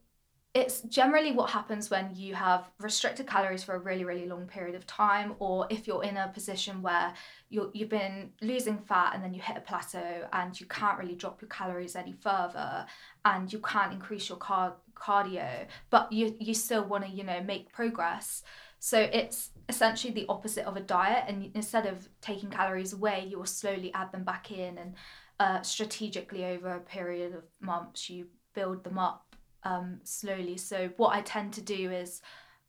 [0.54, 4.76] it's generally what happens when you have restricted calories for a really really long period
[4.76, 7.14] of time or if you're in a position where
[7.50, 11.16] you you've been losing fat and then you hit a plateau and you can't really
[11.16, 12.86] drop your calories any further
[13.24, 17.42] and you can't increase your car- cardio but you you still want to you know
[17.42, 18.44] make progress.
[18.84, 23.38] So it's essentially the opposite of a diet, and instead of taking calories away, you
[23.38, 24.96] will slowly add them back in, and
[25.40, 29.31] uh, strategically over a period of months, you build them up
[29.64, 30.58] um, slowly.
[30.58, 32.22] So what I tend to do is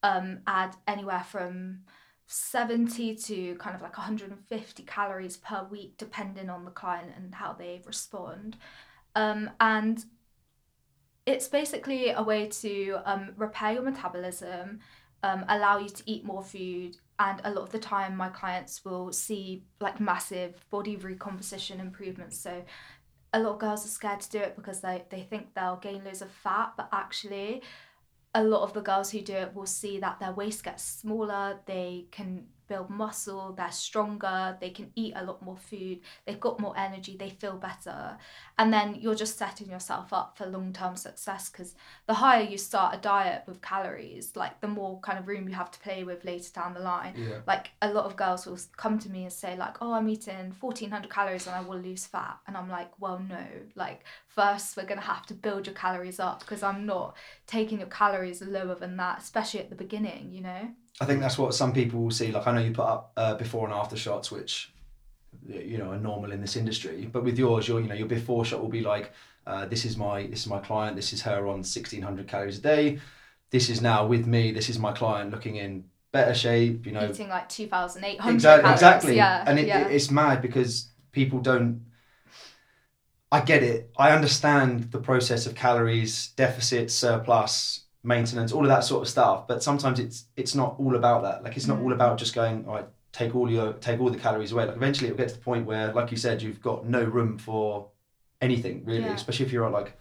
[0.03, 1.81] um, add anywhere from
[2.27, 7.53] 70 to kind of like 150 calories per week, depending on the client and how
[7.53, 8.57] they respond.
[9.15, 10.05] Um, and
[11.27, 14.81] it's basically a way to um, repair your metabolism,
[15.23, 18.85] um, allow you to eat more food, and a lot of the time, my clients
[18.85, 22.39] will see like massive body recomposition improvements.
[22.39, 22.65] So,
[23.33, 26.05] a lot of girls are scared to do it because they, they think they'll gain
[26.05, 27.63] loads of fat, but actually,
[28.35, 31.61] a lot of the girls who do it will see that their waist gets smaller,
[31.67, 36.61] they can build muscle, they're stronger, they can eat a lot more food, they've got
[36.61, 38.17] more energy, they feel better.
[38.59, 41.75] And then you're just setting yourself up for long term success because
[42.07, 45.55] the higher you start a diet with calories, like the more kind of room you
[45.55, 47.15] have to play with later down the line.
[47.17, 47.41] Yeah.
[47.47, 50.55] Like a lot of girls will come to me and say, like, oh, I'm eating
[50.59, 52.39] 1400 calories and I will lose fat.
[52.47, 53.45] And I'm like, well, no,
[53.75, 57.79] like, first we're going to have to build your calories up because I'm not taking
[57.79, 60.71] your calories lower than that, especially at the beginning, you know?
[61.01, 62.31] I think that's what some people will see.
[62.33, 64.73] Like I know you put up uh, before and after shots, which
[65.49, 67.09] you know are normal in this industry.
[67.11, 69.13] But with yours, your you know your before shot will be like,
[69.47, 70.97] uh, this is my this is my client.
[70.97, 72.99] This is her on sixteen hundred calories a day.
[73.51, 74.53] This is now with me.
[74.53, 76.87] This is my client looking in better shape.
[76.87, 78.75] You know, Eating like 2,800 exactly, calories.
[78.81, 79.17] exactly.
[79.17, 79.45] Yeah.
[79.47, 79.87] and it, yeah.
[79.89, 81.85] it- it's mad because people don't.
[83.31, 83.91] I get it.
[83.97, 89.47] I understand the process of calories, deficit, surplus, maintenance, all of that sort of stuff.
[89.47, 91.45] But sometimes it's it's not all about that.
[91.45, 91.95] Like it's not all Mm.
[91.95, 94.65] about just going, all right, take all your take all the calories away.
[94.67, 97.39] Like eventually it'll get to the point where, like you said, you've got no room
[97.39, 97.89] for
[98.41, 99.05] anything really.
[99.05, 99.15] Yeah.
[99.15, 99.97] Especially if you're at like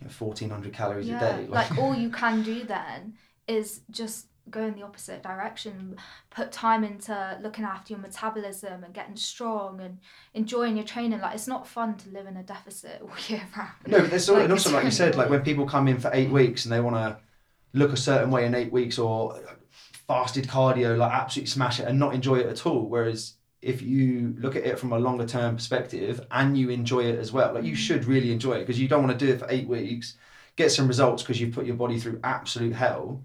[0.00, 1.16] you know, fourteen hundred calories yeah.
[1.24, 1.46] a day.
[1.48, 3.14] like all you can do then
[3.46, 5.96] is just go in the opposite direction
[6.30, 9.98] put time into looking after your metabolism and getting strong and
[10.34, 13.70] enjoying your training like it's not fun to live in a deficit all year round
[13.86, 16.10] No, but there's Like, and also like you said, like when people come in for
[16.12, 17.16] eight weeks and they want to
[17.72, 19.40] look a certain way in eight weeks or
[20.06, 22.88] fasted cardio, like absolutely smash it and not enjoy it at all.
[22.88, 27.18] Whereas if you look at it from a longer term perspective and you enjoy it
[27.18, 27.76] as well, like you Mm.
[27.86, 30.16] should really enjoy it because you don't want to do it for eight weeks,
[30.56, 33.22] get some results because you've put your body through absolute hell,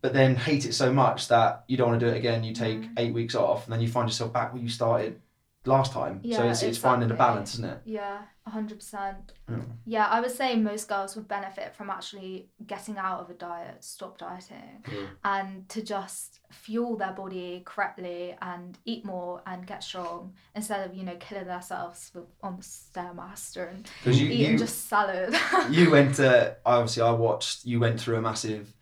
[0.00, 2.42] but then hate it so much that you don't want to do it again.
[2.42, 2.92] You take Mm.
[2.98, 5.20] eight weeks off and then you find yourself back where you started
[5.66, 6.20] last time.
[6.22, 7.78] so Yeah, it's, it's finding a balance, isn't it?
[7.84, 9.14] yeah 100%
[9.50, 9.56] Yeah.
[9.84, 13.82] yeah i would say most girls would benefit from actually getting out of a diet
[13.82, 15.06] stop dieting Mm.
[15.24, 20.94] and to just fuel their body correctly and eat more and get strong instead of
[20.96, 25.34] you know killing themselves with, on the stairmaster and Because you, eating you, just salad
[25.70, 28.72] you went to obviously I watched you went through a massive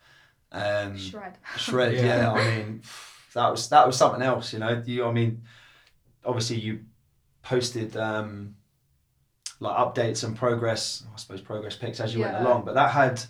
[0.53, 2.05] um shred shred yeah.
[2.05, 2.33] Yeah.
[2.33, 2.83] I mean
[3.33, 5.43] that was that was something else you know you I mean
[6.25, 6.81] obviously you
[7.43, 8.55] posted um
[9.61, 12.33] like updates and progress I suppose progress pics as you Yeah.
[12.33, 13.23] went along but that had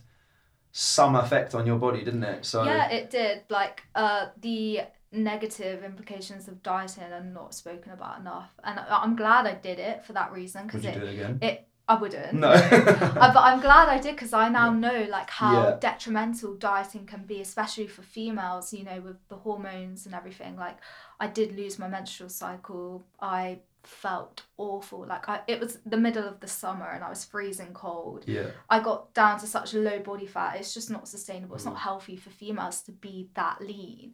[0.72, 2.44] some effect on your body didn't it?
[2.44, 3.42] So yeah it did.
[3.50, 4.80] Like uh the
[5.12, 8.52] negative implications of dieting are not spoken about enough.
[8.64, 11.38] And i'm glad i did it for that reason because you it, do it again?
[11.42, 12.50] it i wouldn't no
[13.24, 15.76] Uh, but I'm glad I did because I now know like how Yeah.
[15.80, 18.72] detrimental dieting can be, especially for females.
[18.72, 20.56] You know, with the hormones and everything.
[20.56, 20.78] Like,
[21.20, 23.04] I did lose my menstrual cycle.
[23.20, 25.06] I felt awful.
[25.06, 28.24] Like, I, it was the middle of the summer and I was freezing cold.
[28.26, 30.56] yeah I got down to such low body fat.
[30.58, 31.54] It's just not sustainable.
[31.56, 31.86] It's not Mm.
[31.88, 34.12] healthy for females to be that lean.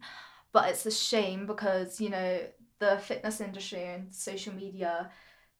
[0.51, 2.39] But it's a shame because, you know,
[2.79, 5.09] the fitness industry and social media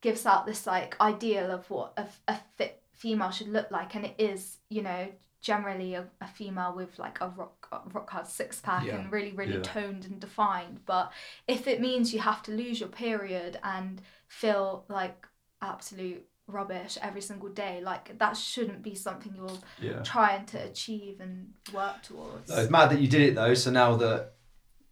[0.01, 3.95] gives out this like ideal of what a, a fit female should look like.
[3.95, 5.07] And it is, you know,
[5.41, 8.97] generally a, a female with like a rock, a rock hard six pack Yeah.
[8.99, 9.61] and really, really Yeah.
[9.63, 10.81] toned and defined.
[10.85, 11.11] But
[11.47, 15.25] if it means you have to lose your period and feel like
[15.61, 19.47] absolute rubbish every single day like that shouldn't be something you're
[19.79, 23.53] yeah trying to achieve and work towards it's mad that you did it though.
[23.53, 24.33] So now that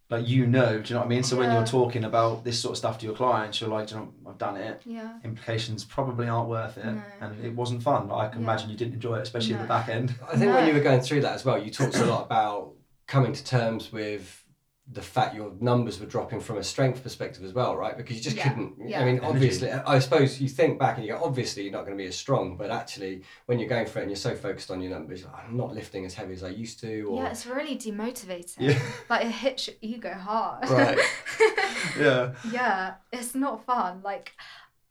[0.09, 1.23] like you know, do you know what I mean?
[1.23, 1.57] So when Yeah.
[1.57, 4.13] you're talking about this sort of stuff to your clients, you're like, do you know,
[4.27, 4.81] I've done it.
[4.85, 7.01] yeah Implications probably aren't worth it, No.
[7.21, 8.07] and it wasn't fun.
[8.07, 8.45] Like, I can Yeah.
[8.47, 9.69] imagine you didn't enjoy it, especially in the No.
[9.69, 10.15] back end.
[10.31, 12.73] I think when you were going through that as well, you talked a lot about
[13.07, 14.43] coming to terms with
[14.91, 17.95] the fact your numbers were dropping from a strength perspective as well, right?
[17.95, 18.73] Because you just Yeah, couldn't.
[18.83, 19.01] yeah.
[19.01, 19.27] I mean, Energy.
[19.27, 22.07] obviously, I suppose you think back and you go, obviously, you're not going to be
[22.07, 24.91] as strong, but actually, when you're going for it and you're so focused on your
[24.91, 27.03] numbers, I'm not lifting as heavy as I used to.
[27.03, 28.79] Or, yeah it's really demotivating Yeah.
[29.09, 30.97] like it hits your ego hard Right.
[31.99, 32.33] Yeah.
[32.51, 34.31] yeah it's not fun like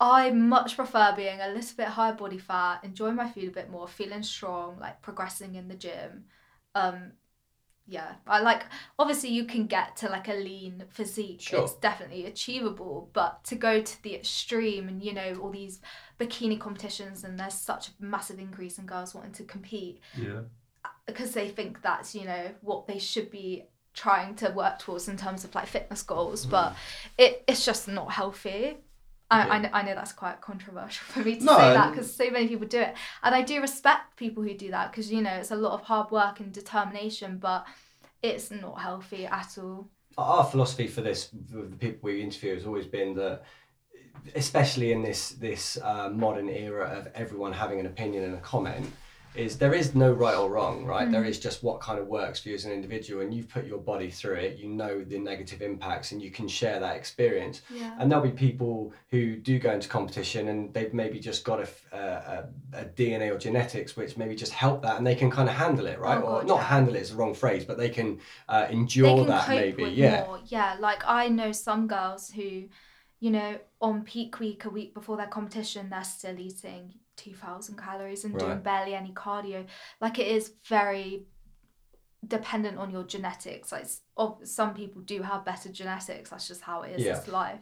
[0.01, 3.69] I much prefer being a little bit higher body fat, enjoying my food a bit
[3.69, 6.27] more, feeling strong, like progressing in the gym.
[6.77, 7.15] Um,
[7.91, 8.65] yeah, I like.
[8.99, 11.41] Obviously, you can get to like a lean physique.
[11.41, 11.63] Sure.
[11.65, 15.81] It's definitely achievable, but to go to the extreme and you know all these
[16.21, 20.41] bikini competitions and there's such a massive increase in girls wanting to compete Yeah.
[20.85, 25.09] Uh, because they think that's you know what they should be trying to work towards
[25.09, 26.51] in terms of like fitness goals hmm.
[26.51, 26.77] but
[27.17, 28.79] it, it's just not healthy
[29.31, 29.47] I, I.
[29.57, 29.63] Yeah.
[29.63, 32.49] know, I know that's quite controversial for me to No, say that because so many
[32.49, 35.51] people do it and i do respect people who do that because you know it's
[35.51, 37.67] a lot of hard work and determination but
[38.23, 42.67] it's not healthy at all our philosophy for this with the people we interview has
[42.67, 43.43] always been that
[44.35, 48.91] especially in this this uh, modern era of everyone having an opinion and a comment
[49.35, 52.41] is there is no right or wrong right there is just what kind of works
[52.41, 55.19] for you as an individual and you've put your body through it you know the
[55.19, 59.59] negative impacts and you can share that experience yeah and there'll be people who do
[59.59, 61.69] go into competition and they've maybe just got a
[62.73, 65.87] a DNA or genetics which maybe just help that and they can kind of handle
[65.87, 66.19] it, right?
[66.19, 66.65] Oh, or not yeah.
[66.65, 69.85] handle it is the wrong phrase, but they can uh, they endure can that maybe.
[69.85, 70.25] Yeah.
[70.27, 72.65] more yeah like i know some girls who
[73.21, 78.25] you know on peak week a week before their competition they're still eating 2000 calories
[78.25, 79.67] and doing barely any cardio.
[80.01, 81.25] Like it is very
[82.27, 83.71] dependent on your genetics.
[83.73, 86.31] Like of some people do have better genetics.
[86.31, 87.17] That's just how it is Yeah.
[87.19, 87.61] it's life.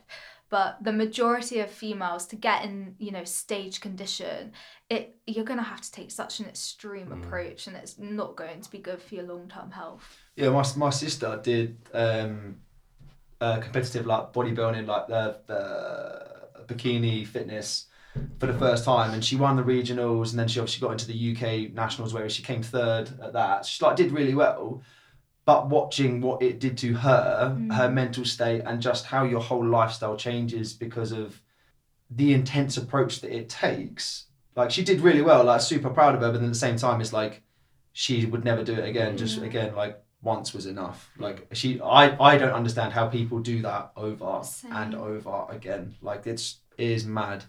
[0.49, 4.53] But the majority of females to get in you know stage condition
[4.89, 7.19] it you're going to have to take such an extreme Mm.
[7.25, 10.07] approach and it's not going to be good for your long-term health.
[10.37, 12.61] Yeah, my my sister did um,
[13.41, 17.87] uh, competitive like bodybuilding, like the the bikini fitness
[18.39, 21.07] for the first time, and she won the regionals, and then she obviously got into
[21.07, 23.65] the UK nationals where she came third at that.
[23.67, 24.83] She like did really well,
[25.45, 27.73] but watching what it did to her, Mm.
[27.75, 31.41] her mental state, and just how your whole lifestyle changes because of
[32.11, 34.27] the intense approach that it takes.
[34.55, 36.77] Like she did really well, like super proud of her, but then at the same
[36.77, 37.43] time, it's like
[37.93, 39.17] she would never do it again.
[39.17, 39.45] Just Mm.
[39.45, 41.11] again, like once was enough.
[41.19, 44.73] Like she, I, I don't understand how people do that over Same.
[44.73, 45.95] and over again.
[46.03, 47.45] Like it's it is mad.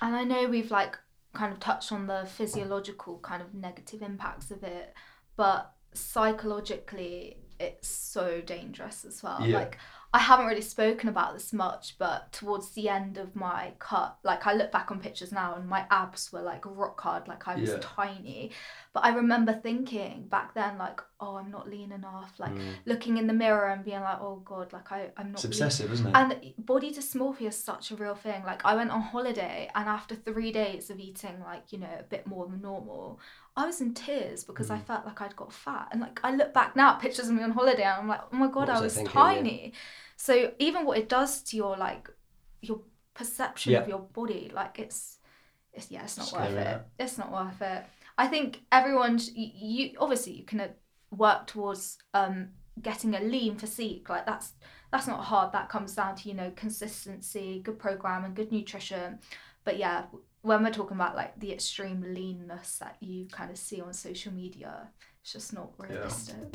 [0.00, 0.96] And I know we've like
[1.34, 4.94] kind of touched on the physiological kind of negative impacts of it,
[5.36, 9.44] but psychologically it's so dangerous as well.
[9.44, 9.58] Yeah.
[9.58, 9.78] Like
[10.14, 14.46] I haven't really spoken about this much, but towards the end of my cut, like
[14.46, 17.56] I look back on pictures now and my abs were like rock hard, like I
[17.56, 17.78] was Yeah.
[17.82, 18.52] tiny.
[18.98, 22.32] But I remember thinking back then, like, oh, I'm not lean enough.
[22.38, 22.74] Like Mm.
[22.84, 25.50] looking in the mirror and being like, oh God, like I, I'm not It's lean
[25.50, 26.16] obsessive, isn't it?
[26.16, 28.42] and body dysmorphia is such a real thing.
[28.44, 32.02] Like I went on holiday and after three days of eating like, you know, a
[32.02, 33.20] bit more than normal,
[33.56, 34.86] I was in tears because I Mm.
[34.90, 35.86] felt like I'd got fat.
[35.92, 38.22] And like I look back now at pictures of me on holiday and I'm like,
[38.32, 39.72] oh my god, was I I was thinking, tiny.
[40.16, 42.10] So even what it does to your like
[42.62, 42.80] your
[43.14, 43.82] perception Yeah.
[43.82, 45.18] of your body, like it's
[45.72, 46.82] it's yeah, it's not Scary, worth it.
[46.98, 47.84] It's not worth it.
[48.18, 50.68] I think everyone sh- you, you obviously you can uh,
[51.10, 52.48] work towards um
[52.82, 54.52] getting a lean physique like that's
[54.92, 59.20] that's not hard that comes down to you know consistency good program and good nutrition.
[59.64, 60.04] But yeah
[60.42, 64.32] when we're talking about like the extreme leanness that you kind of see on social
[64.32, 64.88] media
[65.20, 66.54] it's just not realistic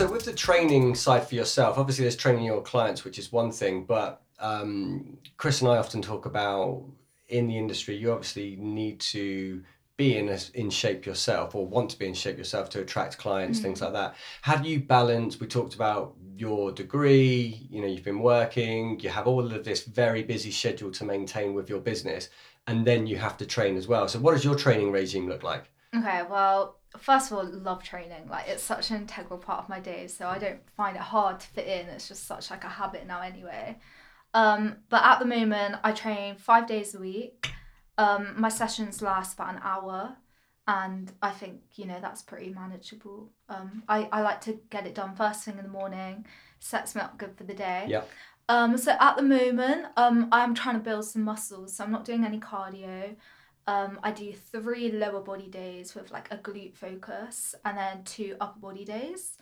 [0.00, 3.52] So with the training side for yourself, obviously there's training your clients, which is one
[3.52, 6.84] thing, but um, Chris and I often talk about
[7.28, 9.62] in the industry, you obviously need to
[9.98, 13.18] be in a, in shape yourself or want to be in shape yourself to attract
[13.18, 14.14] clients, things like that.
[14.40, 15.38] How do you balance?
[15.38, 19.84] We talked about your degree, you know, you've been working, you have all of this
[19.84, 22.30] very busy schedule to maintain with your business,
[22.66, 24.08] and then you have to train as well.
[24.08, 25.70] So what does your training regime look like?
[25.94, 28.28] Okay, well, first of all, love training.
[28.28, 31.40] Like it's such an integral part of my day, so I don't find it hard
[31.40, 31.86] to fit in.
[31.86, 33.78] It's just such like a habit now anyway.
[34.34, 37.52] Um, but at the moment, I train five days a week.
[37.98, 40.16] Um, my sessions last about an hour,
[40.66, 43.30] and I think you know that's pretty manageable.
[43.48, 46.26] Um, I I like to get it done first thing in the morning.
[46.60, 47.86] Sets me up good for the day.
[47.88, 48.02] Yeah.
[48.48, 51.76] Um, so at the moment, um, I'm trying to build some muscles.
[51.76, 53.14] So I'm not doing any cardio.
[53.70, 58.34] Um, I do three lower body days with like a glute focus and then two
[58.40, 59.38] upper body days.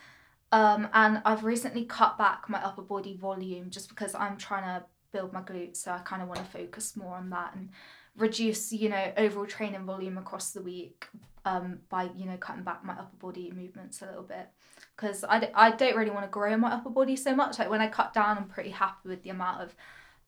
[0.53, 4.85] Um, and I've recently cut back my upper body volume just because I'm trying to
[5.13, 5.79] build my glutes.
[5.79, 7.71] So I kind of want to focus more on that and
[8.19, 11.09] reduce, you know, overall training volume across the week
[11.47, 14.49] um, by, you know, cutting back my upper body movements a little bit.
[14.95, 17.59] Because I, d- I don't really want to grow my upper body so much.
[17.59, 19.75] Like when I cut down, I'm pretty happy with the amount of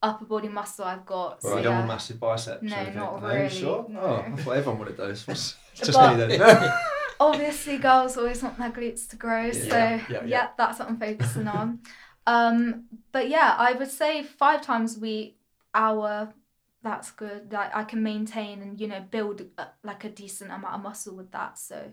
[0.03, 1.41] upper body muscle I've got.
[1.41, 1.77] So So you don't yeah.
[1.79, 2.63] want massive biceps.
[2.63, 3.85] No, not no, really, Sure.
[3.89, 3.99] no.
[3.99, 5.25] Oh, I thought everyone wanted those.
[5.27, 6.71] It's just But- me then.
[7.19, 10.47] obviously girls always want their glutes to grow so Yeah, yeah, yeah, yeah.
[10.57, 11.77] that's what i'm focusing on
[12.25, 15.37] um but yeah i would say five times a week
[15.75, 16.33] hour
[16.81, 20.73] that's good like i can maintain and you know build a, like a decent amount
[20.73, 21.91] of muscle with that so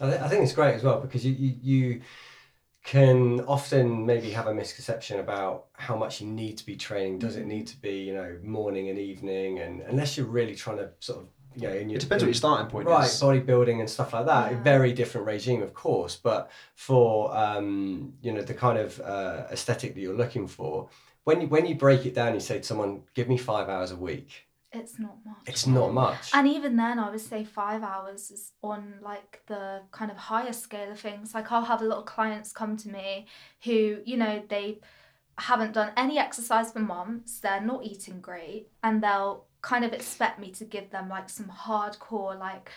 [0.00, 2.00] I, th- I think it's great as well because you, you you
[2.86, 7.18] can often maybe have a misconception about how much you need to be training.
[7.18, 9.58] Does it need to be you know morning and evening?
[9.58, 12.28] And unless you're really trying to sort of you know, in your, It depends what
[12.28, 13.20] your starting point right is.
[13.20, 14.52] bodybuilding and stuff like that.
[14.52, 14.62] A Yeah.
[14.62, 16.14] very different regime, of course.
[16.14, 20.88] But for um, you know the kind of uh, aesthetic that you're looking for,
[21.24, 23.90] when you when you break it down, you say to someone, "Give me five hours
[23.90, 24.45] a week."
[24.76, 26.30] It's not much It's not much.
[26.32, 30.52] And even then, I would say five hours is on like the kind of higher
[30.52, 31.34] scale of things.
[31.34, 33.26] Like I'll have a lot of clients come to me
[33.64, 34.80] who, you know, they
[35.38, 37.40] haven't done any exercise for months.
[37.40, 41.46] They're not eating great, and they'll kind of expect me to give them like some
[41.46, 42.70] hardcore, like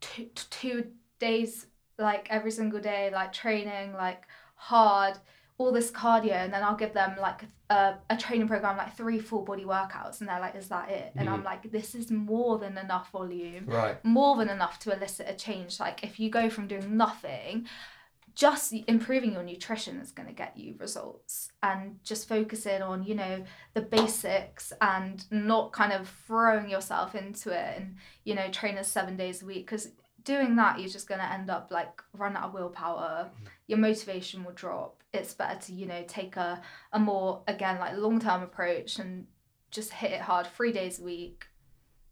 [0.00, 0.86] two, two
[1.18, 1.66] days,
[1.98, 5.18] like every single day, like training, like hard,
[5.58, 9.18] all this cardio, and then I'll give them like a, a training program, like three
[9.18, 11.46] full body workouts, and they're like, "Is that it?" And I'm mm.
[11.46, 14.04] like, "This is more than enough volume." right.
[14.04, 15.80] more than enough to elicit a change.
[15.80, 17.66] Like if you go from doing nothing
[18.36, 23.14] just improving your nutrition is going to get you results and just focusing on you
[23.14, 23.42] know
[23.72, 29.16] the basics and not kind of throwing yourself into it and you know training seven
[29.16, 29.88] days a week because
[30.22, 33.48] doing that you're just going to end up like run out of willpower mm.
[33.68, 36.60] your motivation will drop it's better to you know take a,
[36.92, 39.26] a more again like long term approach and
[39.70, 41.46] just hit it hard three days a week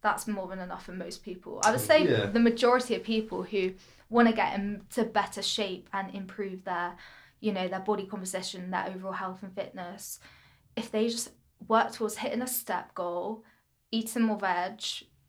[0.02, 2.26] that's more than enough for most people i would say Yeah.
[2.26, 3.72] the majority of people who
[4.10, 6.96] want to get into better shape and improve their
[7.40, 10.18] you know their body composition their overall health and fitness
[10.76, 11.30] if they just
[11.68, 13.44] work towards hitting a step goal
[13.90, 14.82] eating more veg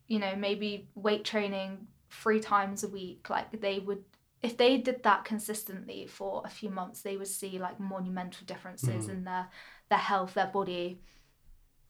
[0.08, 4.02] you know maybe weight training three times a week like they would
[4.42, 9.06] if they did that consistently for a few months they would see like monumental differences
[9.06, 9.10] Mm.
[9.10, 9.48] in their
[9.88, 11.00] their health their body.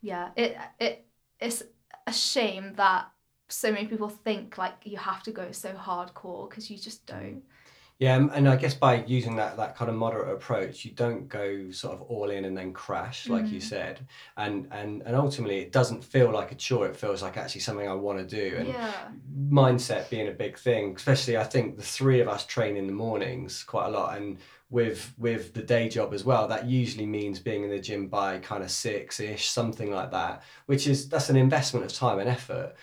[0.01, 1.07] Yeah it it
[1.41, 1.63] it's
[2.07, 3.11] a shame that
[3.49, 7.43] so many people think like you have to go so hardcore because you just don't
[7.99, 11.71] Yeah, and- I guess by using that that kind of moderate approach, you don't go
[11.71, 13.63] sort of all in and then crash, like you Mhm.
[13.63, 16.87] said, and and and ultimately it doesn't feel like a chore.
[16.87, 19.09] It feels like actually something I want to do, and yeah
[19.49, 20.95] mindset being a big thing.
[20.95, 24.37] Especially, I think the three of us train in the mornings quite a lot, and
[24.69, 26.47] with with the day job as well.
[26.49, 30.43] That usually means being in the gym by kind of six ish, something like that.
[30.67, 32.75] Which is that's an investment of time and effort.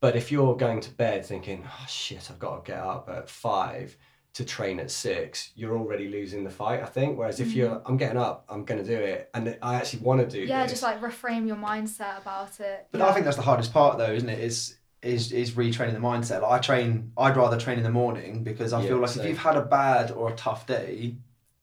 [0.00, 3.28] But if you're going to bed thinking, oh shit, I've got to get up at
[3.28, 3.96] five
[4.34, 7.16] to train at six, you're already losing the fight, I think.
[7.18, 7.82] Whereas if you're, mm.
[7.86, 10.62] I'm getting up, I'm going to do it, and I actually want to do yeah
[10.64, 10.72] this.
[10.72, 13.06] just like reframe your mindset about it But yeah.
[13.06, 14.38] I think that's the hardest part, though, isn't it?
[14.40, 16.42] Is is is retraining the mindset.
[16.42, 19.22] Like I train, I'd rather train in the morning because I Yeah, feel like same.
[19.24, 21.16] if you've had a bad or a tough day,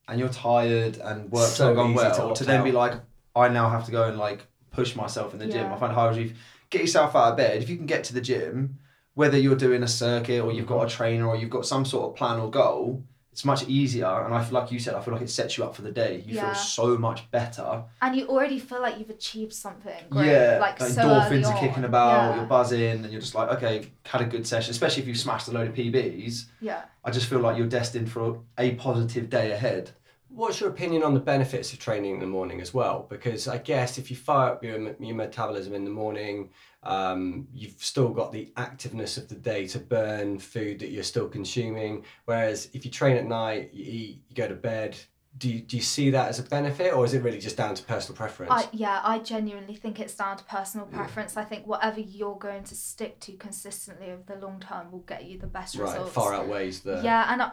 [0.07, 2.93] and you're tired and work's So not gone easy to well, to, then be like,
[3.36, 5.72] I now have to go and like push myself in the gym.
[5.74, 6.36] I find it hard if you
[6.69, 7.61] get yourself out of bed.
[7.63, 8.78] If you can get to the gym,
[9.14, 10.97] whether you're doing a circuit or you've got a mm-hmm.
[10.97, 13.03] trainer or you've got some sort of plan or goal.
[13.32, 14.93] It's much easier, and I feel like you said.
[14.93, 16.22] I feel like it sets you up for the day.
[16.28, 16.47] You Yeah.
[16.47, 17.84] feel so much better.
[18.01, 21.45] and you already feel like you've achieved something great Yeah, like, like so early endorphins
[21.47, 22.36] are kicking about, yeah.
[22.36, 24.72] you're buzzing, and you're just like, okay, had a good session.
[24.72, 28.12] Especially if you've smashed a load of PBs, yeah I just feel like you're destined
[28.12, 29.91] for a positive day ahead.
[30.28, 33.05] What's your opinion on the benefits of training in the morning as well?
[33.09, 36.51] Because I guess if you fire up your, your metabolism in the morning,
[36.84, 41.27] um, you've still got the activeness of the day to burn food that you're still
[41.27, 42.03] consuming.
[42.25, 44.97] Whereas if you train at night, you eat, you go to bed.
[45.38, 47.73] Do you, do you see that as a benefit, or is it really just down
[47.73, 48.51] to personal preference?
[48.51, 51.38] I, yeah, I genuinely think it's down to personal preference.
[51.38, 55.23] I think whatever you're going to stick to consistently over the long term will get
[55.23, 56.17] you the best right, results.
[56.17, 56.99] Right, far outweighs the.
[57.01, 57.51] Yeah, and I,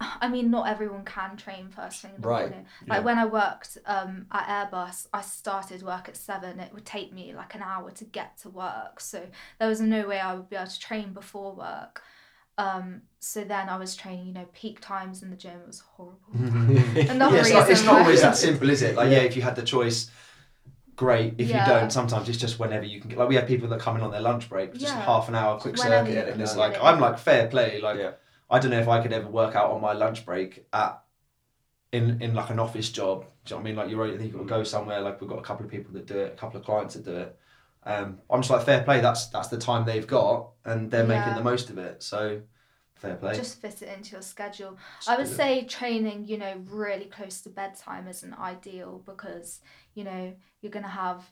[0.20, 2.66] I mean, not everyone can train first thing in the Right, morning.
[2.86, 3.04] Like yeah.
[3.04, 6.60] when I worked um, at Airbus, I started work at seven.
[6.60, 9.26] It would take me like an hour to get to work, so
[9.58, 12.02] there was no way I would be able to train before work.
[12.56, 15.60] Um, so then I was training, you know, peak times in the gym.
[15.62, 16.18] It was horrible.
[16.34, 18.96] Another yeah, it's, not, it's not why- always that simple, is it?
[18.96, 19.22] Like, yeah, Yeah.
[19.22, 20.10] if you had the choice,
[20.96, 21.34] great.
[21.38, 21.64] If Yeah.
[21.64, 23.18] you don't, sometimes it's just whenever you can get.
[23.18, 25.02] Like, we have people that come in on their lunch break, just Yeah.
[25.02, 26.82] half an hour, quick Whenever circuit, and it's like, it.
[26.82, 27.80] I'm like, fair play.
[27.80, 28.12] Like, Yeah.
[28.50, 31.02] I don't know if I could ever work out on my lunch break at.
[31.90, 33.76] In, in like an office job, do you know what I mean?
[33.76, 35.00] Like you're, you've got to go somewhere.
[35.00, 37.04] Like we've got a couple of people that do it, a couple of clients that
[37.06, 37.38] do it.
[37.84, 39.00] Um, I'm just like fair play.
[39.00, 42.02] That's that's the time they've got, and they're making the most of it.
[42.02, 42.42] So,
[42.96, 43.36] fair play.
[43.36, 44.76] Just fit it into your schedule.
[44.98, 45.30] Just I would it.
[45.30, 49.60] say training, you know, really close to bedtime isn't ideal because,
[49.94, 51.24] you know, you're going to have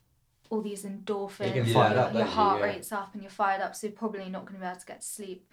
[0.48, 2.34] all these endorphins, fired your, up, your don't you?
[2.34, 2.66] heart Yeah.
[2.66, 4.86] rate's up and you're fired up, so you're probably not going to be able to
[4.86, 5.44] get to sleep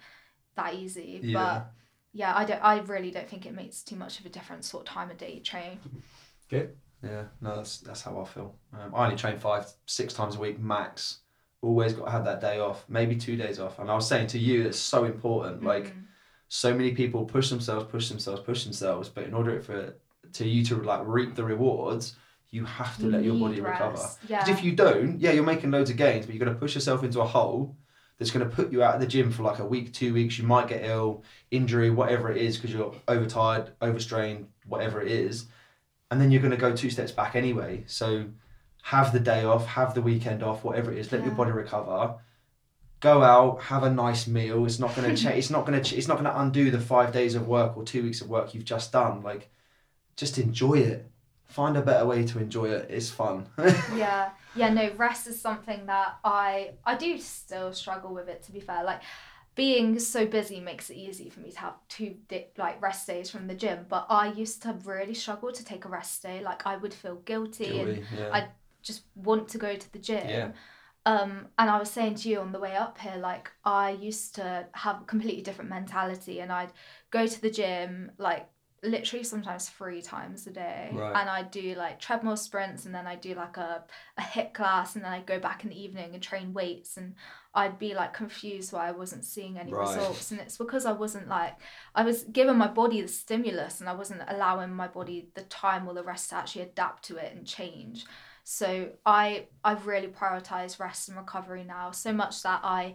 [0.56, 1.20] that easy.
[1.22, 1.32] Yeah.
[1.38, 1.72] But
[2.12, 2.60] yeah, I don't.
[2.62, 5.34] I really don't think it makes too much of a difference what time of day
[5.34, 5.78] you train.
[6.50, 6.76] Good.
[7.02, 8.54] Yeah, no, that's that's how I feel.
[8.72, 11.18] Um, I only train five, six times a week max.
[11.60, 13.78] Always got to have that day off, maybe two days off.
[13.78, 15.62] And I was saying to you, it's so important.
[15.64, 16.04] Like, Mm.
[16.48, 19.94] so many people push themselves, push themselves, push themselves, but in order for
[20.32, 22.16] to you to like reap the rewards,
[22.50, 23.92] you have to You let your body recover.
[23.92, 24.48] Because Yeah.
[24.50, 27.02] if you don't, yeah, you're making loads of gains, but you're going to push yourself
[27.02, 27.76] into a hole
[28.24, 30.38] that's going to put you out of the gym for like a week, two weeks.
[30.38, 35.44] You might get ill, injury, whatever it is, because you're overtired, overstrained, whatever it is.
[36.10, 37.84] And then you're going to go two steps back anyway.
[37.86, 38.24] So
[38.82, 42.14] have the day off, have the weekend off, whatever it is, let your body recover.
[43.00, 44.64] Go out, have a nice meal.
[44.64, 45.36] It's not going to change.
[45.36, 45.86] It's not going to.
[45.86, 48.30] Ch- it's not going to undo the five days of work or two weeks of
[48.30, 49.22] work you've just done.
[49.22, 49.50] Like,
[50.16, 51.10] just enjoy it.
[51.54, 52.90] Find a better way to enjoy it.
[52.90, 53.46] It's fun.
[53.94, 58.52] yeah yeah no rest is something that i i do still struggle with it to
[58.52, 59.00] be fair like
[59.56, 63.30] being so busy makes it easy for me to have two di- like rest days
[63.30, 66.66] from the gym but i used to really struggle to take a rest day like
[66.66, 68.30] i would feel guilty, and yeah.
[68.32, 68.48] I-
[68.82, 70.50] just want to go to the gym Yeah.
[71.06, 74.34] um and i was saying to you on the way up here like i used
[74.34, 76.72] to have a completely different mentality and i'd
[77.10, 78.46] go to the gym like
[78.84, 81.18] literally sometimes three times a day Right.
[81.20, 83.84] and i do like treadmill sprints and then i do like a,
[84.18, 87.14] a HIIT class and then i go back in the evening and train weights and
[87.54, 89.80] i'd be like confused why i wasn't seeing any Right.
[89.88, 91.54] results and it's because i wasn't like
[91.94, 95.88] i was giving my body the stimulus and i wasn't allowing my body the time
[95.88, 98.04] or the rest to actually adapt to it and change
[98.46, 102.92] so i i've really prioritized rest and recovery now so much that i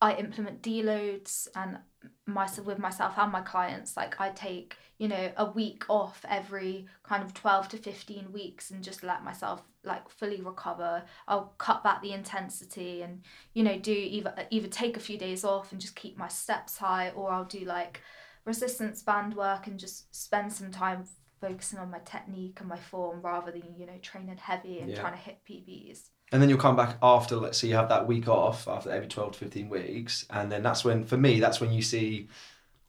[0.00, 1.78] i implement deloads and
[2.26, 6.86] myself with myself and my clients like i take you know a week off every
[7.02, 11.82] kind of 12 to 15 weeks and just let myself like fully recover i'll cut
[11.82, 13.22] back the intensity and
[13.54, 16.76] you know do either either take a few days off and just keep my steps
[16.78, 18.00] high or i'll do like
[18.44, 21.04] resistance band work and just spend some time
[21.40, 25.00] focusing on my technique and my form rather than you know training heavy and Yeah.
[25.00, 28.06] trying to hit pbs And then you'll come back after, let's say you have that
[28.06, 30.26] week off after every 12 to 15 weeks.
[30.30, 32.28] And then that's when, for me, that's when you see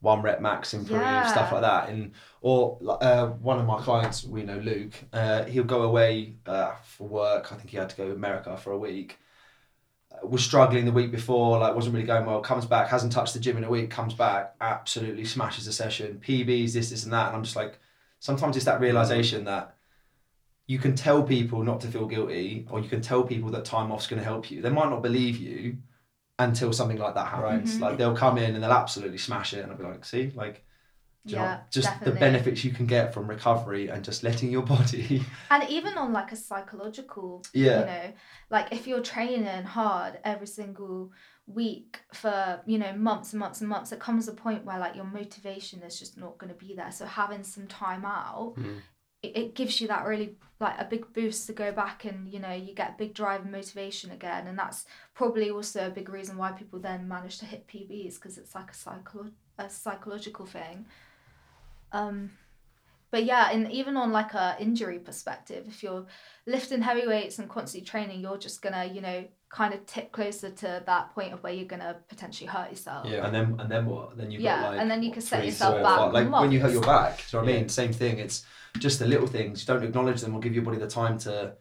[0.02, 1.24] one rep max improve, Yeah.
[1.24, 1.90] stuff like that.
[1.90, 2.12] And
[2.42, 7.08] Or uh, one of my clients, we know Luke, uh, he'll go away uh, for
[7.08, 7.52] work.
[7.52, 9.20] I think he had to go to America for a week.
[10.12, 12.42] Uh, was struggling the week before, like wasn't really going well.
[12.42, 13.90] Comes back, hasn't touched the gym in a week.
[13.90, 16.20] Comes back, absolutely smashes the session.
[16.26, 17.28] PBs, this, this, and that.
[17.28, 17.78] And I'm just like,
[18.20, 19.76] sometimes it's that realization that
[20.72, 23.92] you can tell people not to feel guilty, or you can tell people that time
[23.92, 24.62] off's going to help you.
[24.62, 25.78] They might not believe you
[26.38, 27.72] until something like that happens.
[27.72, 27.80] Right.
[27.80, 27.82] Mhm.
[27.86, 30.58] Like they'll come in and they'll absolutely smash it, and I'll be like, see, like.
[31.26, 32.14] do you know, just definitely.
[32.14, 36.10] the benefits you can get from recovery and just letting your body and even on
[36.20, 37.80] like a psychological Yeah.
[37.80, 38.08] you know
[38.56, 41.12] like if you're training hard every single
[41.46, 44.96] week for you know months and months and months it comes a point where like
[44.96, 48.80] your motivation is just not going to be there so having some time out Mm.
[49.22, 52.52] It, gives you that really like a big boost to go back and you know
[52.52, 54.48] you get big drive and motivation again.
[54.48, 58.38] And that's probably also a big reason why people then manage to hit pbs because
[58.38, 60.86] it's like a psycho a psychological thing.
[61.92, 62.32] Um
[63.12, 66.06] but yeah and even on like a injury perspective if you're
[66.46, 70.50] lifting heavy weights and constantly training you're just gonna you know kind of tip closer
[70.52, 73.26] to that point of where you're gonna potentially hurt yourself Yeah.
[73.26, 75.44] and then and then what then you've Yeah, got like and then you can set
[75.46, 77.70] yourself back five- like when you hurt your back do you know what I mean
[77.70, 78.46] same thing it's
[78.78, 81.56] just the little things you don't acknowledge them or give your body the time to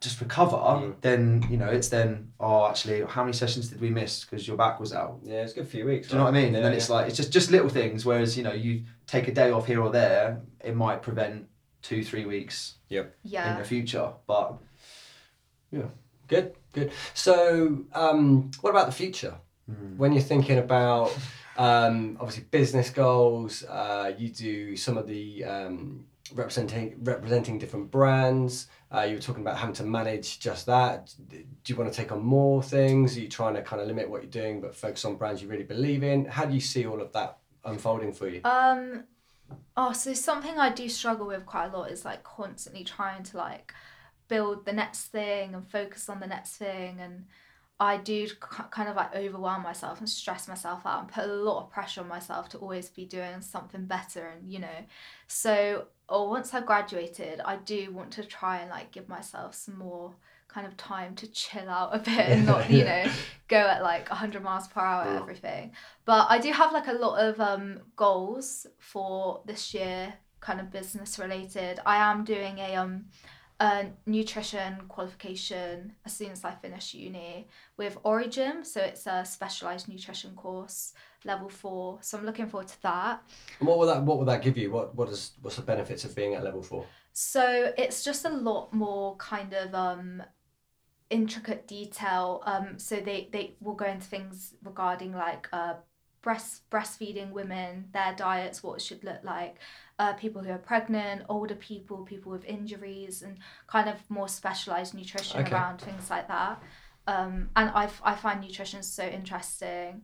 [0.00, 0.94] just recover Mm.
[1.00, 4.56] then you know it's then oh actually how many sessions did we miss because your
[4.56, 6.08] back was out Yeah, it's a good few weeks.
[6.08, 6.54] do you know what I mean?
[6.54, 8.04] And then Yeah, it's like it's just just little things.
[8.06, 11.48] Whereas you know you take a day off here or there, it might prevent
[11.82, 14.12] two three weeks in yeah In the future.
[14.26, 14.58] But
[16.30, 16.92] Good, good.
[17.12, 19.34] So, um, what about the future?
[19.96, 21.16] When you're thinking about
[21.56, 28.68] um, obviously business goals, uh, you do some of the um, representing representing different brands.
[28.94, 31.12] Uh, you were talking about having to manage just that.
[31.28, 33.16] Do you want to take on more things?
[33.16, 35.48] Are you trying to kind of limit what you're doing but focus on brands you
[35.48, 36.26] really believe in?
[36.26, 38.40] How do you see all of that unfolding for you?
[38.44, 39.04] Um,
[39.76, 43.36] oh, so something I do struggle with quite a lot is like constantly trying to
[43.36, 43.74] like
[44.30, 47.26] build the next thing and focus on the next thing, and
[47.78, 48.26] I do
[48.70, 52.02] kind of like overwhelm myself and stress myself out and put a lot of pressure
[52.02, 54.78] on myself to always be doing something better, and you know,
[55.26, 59.78] so or once I've graduated, I do want to try and like give myself some
[59.78, 60.14] more
[60.48, 63.04] kind of time to chill out a bit and not you know
[63.46, 65.20] go at like 100 miles per hour Mm.
[65.22, 65.72] everything.
[66.04, 70.70] But i do have like a lot of um goals for this year kind of
[70.72, 71.78] business related.
[71.86, 73.04] I am doing a um
[73.60, 77.46] a nutrition qualification as soon as i finish uni
[77.76, 80.94] with origin so it's a specialized nutrition course
[81.24, 83.22] level four so i'm looking forward to that
[83.58, 84.70] And what will that What will that give you?
[84.72, 86.86] What What is What's the benefits of being at level four?
[87.12, 90.22] So it's just a lot more kind of um
[91.10, 92.42] intricate detail.
[92.46, 95.74] Um so they they will go into things regarding like uh
[96.22, 99.56] breast breastfeeding women, their diets, what it should look like,
[99.98, 104.94] uh people who are pregnant, older people, people with injuries and kind of more specialized
[104.94, 105.50] nutrition Okay.
[105.52, 106.62] around things like that.
[107.06, 110.02] Um and I I find nutrition so interesting.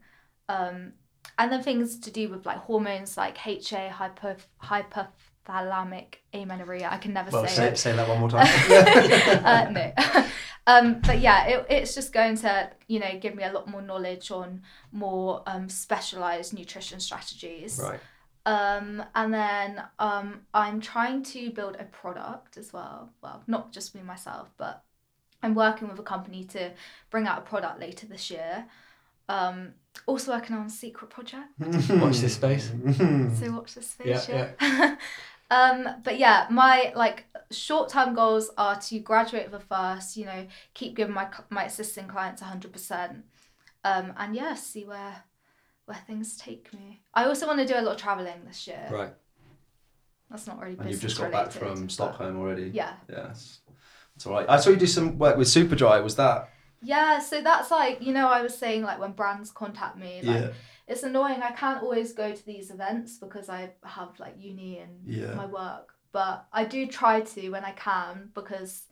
[0.48, 0.92] Um
[1.38, 3.88] and then things to do with like hormones like HA
[4.58, 5.08] hyper
[5.46, 6.88] hyperthalamic amenorrhea.
[6.90, 7.78] I can never Well say say, it.
[7.78, 8.46] say that one more time.
[9.44, 9.92] uh, no.
[10.66, 13.82] um, but yeah, it, it's just going to you know give me a lot more
[13.82, 17.80] knowledge on more um, specialized nutrition strategies.
[17.82, 18.00] Right.
[18.44, 23.10] Um, and then um, I'm trying to build a product as well.
[23.20, 24.84] Well, not just me myself, but
[25.42, 26.70] I'm working with a company to
[27.10, 28.66] bring out a product later this year.
[29.28, 29.72] Um,
[30.06, 31.48] also working on a secret project.
[31.90, 32.70] Watch this space.
[33.40, 34.28] So watch this space.
[34.28, 34.96] Yeah, Yeah.
[35.50, 40.16] Um, but yeah, my like short term goals are to graduate with a first.
[40.16, 43.24] You know, keep giving my my assisting clients hundred percent.
[43.84, 45.22] Um, and yeah, see where
[45.86, 47.00] where things take me.
[47.14, 48.86] I also want to do a lot of traveling this year.
[48.90, 49.12] Right.
[50.30, 52.70] That's not really And you've just got back from Stockholm already.
[52.74, 52.94] Yeah.
[53.08, 53.60] Yeah, it's,
[54.16, 54.46] it's all right.
[54.48, 56.02] I saw you do some work with Superdry.
[56.02, 56.50] Was that?
[56.82, 60.40] Yeah, so that's like, you know, I was saying like when brands contact me, like
[60.40, 60.48] yeah.
[60.88, 61.42] It's annoying.
[61.42, 65.34] I can't always go to these events because I have like uni and Yeah.
[65.34, 68.84] my work, but I do try to when I can because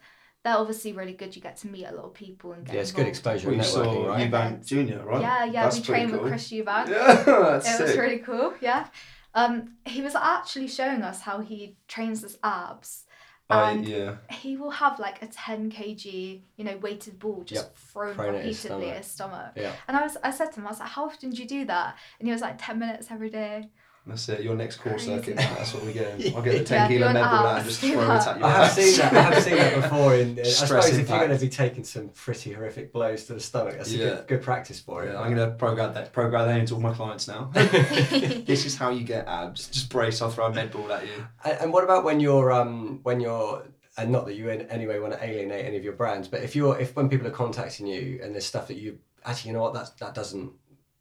[0.42, 1.34] they're obviously really good.
[1.34, 3.54] You get to meet a lot of people and get Yeah, it's good exposure Well,
[3.54, 4.30] and you saw networking, right?
[4.30, 5.20] Eubank Junior, right?
[5.22, 6.22] Yeah, yeah, That's we pretty trained cool.
[6.22, 6.88] with Chris Eubank.
[6.88, 8.54] Yeah, that's it was really cool.
[8.60, 8.86] Yeah,
[9.34, 13.04] um, he was actually showing us how he trains his abs.
[13.50, 14.16] I- And yeah.
[14.30, 17.76] he will have like a 10 kg, you know, weighted ball just Yep.
[17.76, 18.90] thrown Thrown at his repeatedly stomach.
[18.90, 19.52] at his stomach.
[19.56, 19.72] Yeah.
[19.86, 21.64] And I was, I said to him, I was like, how often do you do
[21.66, 21.96] that?
[22.18, 23.68] And he was like, 10 minutes every day.
[24.06, 24.42] That's it.
[24.42, 25.06] Your next core Crazy.
[25.06, 25.36] circuit.
[25.36, 26.12] That's what we get.
[26.36, 28.38] I'll get the 10 if kilo you're med ball out and just throw it at
[28.38, 28.44] you.
[28.44, 29.12] I have seen that.
[29.14, 30.14] I have seen that before.
[30.14, 33.34] In, I Stress suppose if you're going to be taking some pretty horrific blows to
[33.34, 35.12] the stomach, that's a good, good practice for it.
[35.12, 37.50] Yeah, I'm gonna program that program that into all my clients now.
[37.54, 39.68] this is how you get abs.
[39.68, 40.20] Just brace.
[40.20, 41.26] I'll throw a med ball at you.
[41.44, 43.64] And, and what about when you're um when you're
[43.96, 46.42] and not that you in any way want to alienate any of your brands, but
[46.42, 49.56] if you're if when people are contacting you and there's stuff that you actually you
[49.56, 50.52] know what that that doesn't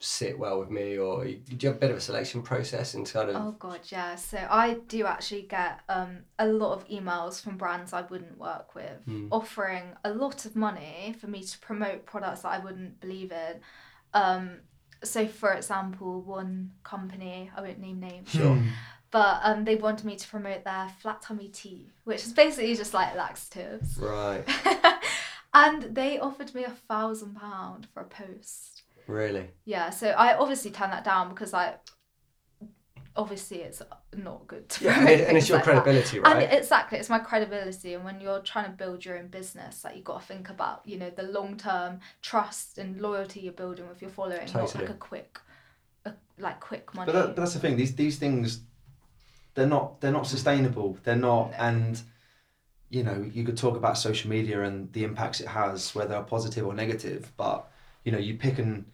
[0.03, 3.09] sit well with me or do you have a bit of a selection process and
[3.09, 4.15] kind of Oh god, yeah.
[4.15, 8.75] So I do actually get um, a lot of emails from brands I wouldn't work
[8.75, 9.27] with, Hmm.
[9.31, 13.61] offering a lot of money for me to promote products that I wouldn't believe in.
[14.13, 14.57] Um,
[15.03, 18.57] so, for example, one company I won't name names, Sure.
[19.11, 22.93] but um, they wanted me to promote their flat tummy tea, which is basically just
[22.93, 24.43] like laxatives, right
[25.53, 28.72] and they offered me a thousand pound for a post.
[29.07, 31.75] Really Yeah, so I obviously turned that down because I
[33.15, 33.81] obviously it's
[34.15, 35.83] not good to yeah and, it, and it's your like that.
[35.83, 39.27] credibility right And exactly, it's my credibility, and when you're trying to build your own
[39.27, 43.41] business, like you got to think about, you know, the long term trust and loyalty
[43.41, 45.39] you're building with your following, not like a quick,
[46.05, 47.11] a, like quick money.
[47.11, 47.75] But, that, but that's the thing.
[47.77, 48.61] These these things,
[49.55, 50.97] they're not they're not sustainable.
[51.03, 51.57] They're not, No.
[51.57, 52.01] and
[52.89, 56.65] you know you could talk about social media and the impacts it has, whether positive
[56.65, 57.31] or negative.
[57.37, 57.69] But
[58.03, 58.85] you know you pick and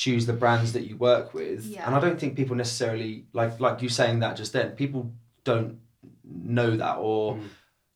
[0.00, 1.84] choose the brands that you work with, Yeah.
[1.86, 4.70] and I don't think people necessarily like like you saying that just then.
[4.82, 5.12] People
[5.44, 5.78] don't
[6.24, 7.48] know that, or Mm.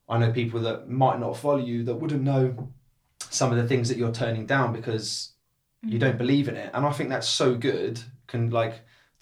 [0.07, 2.43] I know people that might not follow you that wouldn't know
[3.39, 5.31] some of the things that you're turning down because
[5.81, 5.99] you Mhm.
[6.05, 7.93] don't believe in it and i think that's so good
[8.27, 8.75] can like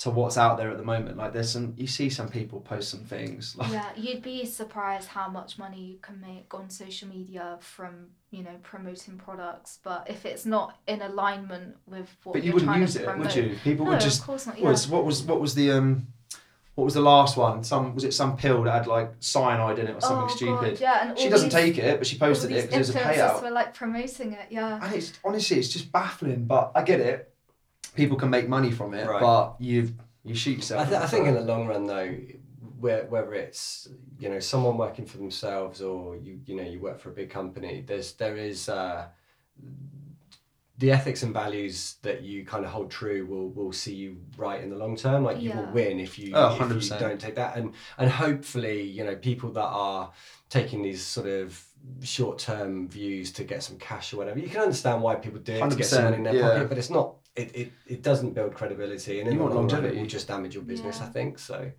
[0.03, 2.89] to what's out there at the moment like there's some you see some people post
[2.89, 7.07] some things like yeah, you'd be surprised how much money you can make on social
[7.07, 12.43] media from you know promoting products, but if it's not in alignment with what but
[12.43, 14.55] you you're wouldn't use it promote, would you people no, would just of course not.
[14.55, 14.69] what Yeah.
[14.71, 16.07] was what was what was the um
[16.75, 19.87] what was the last one some was it some pill that had like cyanide in
[19.87, 22.17] it or something oh, stupid God, yeah, and she doesn't these- take it but she
[22.17, 24.47] posted it because it was a payout were like promoting it.
[24.49, 24.83] Yeah.
[24.83, 27.32] and it's honestly it's just baffling but i get it
[27.95, 29.21] people can make money from it Right.
[29.21, 32.15] but you you shoot yourself I, th- I think in the long run though
[32.79, 33.87] where, whether it's
[34.19, 37.29] you know someone working for themselves or you you know you work for a big
[37.29, 39.05] company there's there is uh,
[40.79, 44.61] the ethics and values that you kind of hold true will will see you right
[44.63, 45.23] in the long term.
[45.23, 47.55] Like you will win if you Oh, if you don't take that.
[47.55, 50.11] And and hopefully you know people that are
[50.49, 51.63] taking these sort of
[52.01, 55.53] short term views to get some cash or whatever you can understand why people do
[55.53, 56.49] it to get some money in their yeah.
[56.49, 59.67] pocket but it's not it, it, it doesn't build credibility and in You the long
[59.67, 61.05] run it will just damage your business Yeah.
[61.07, 61.71] I think so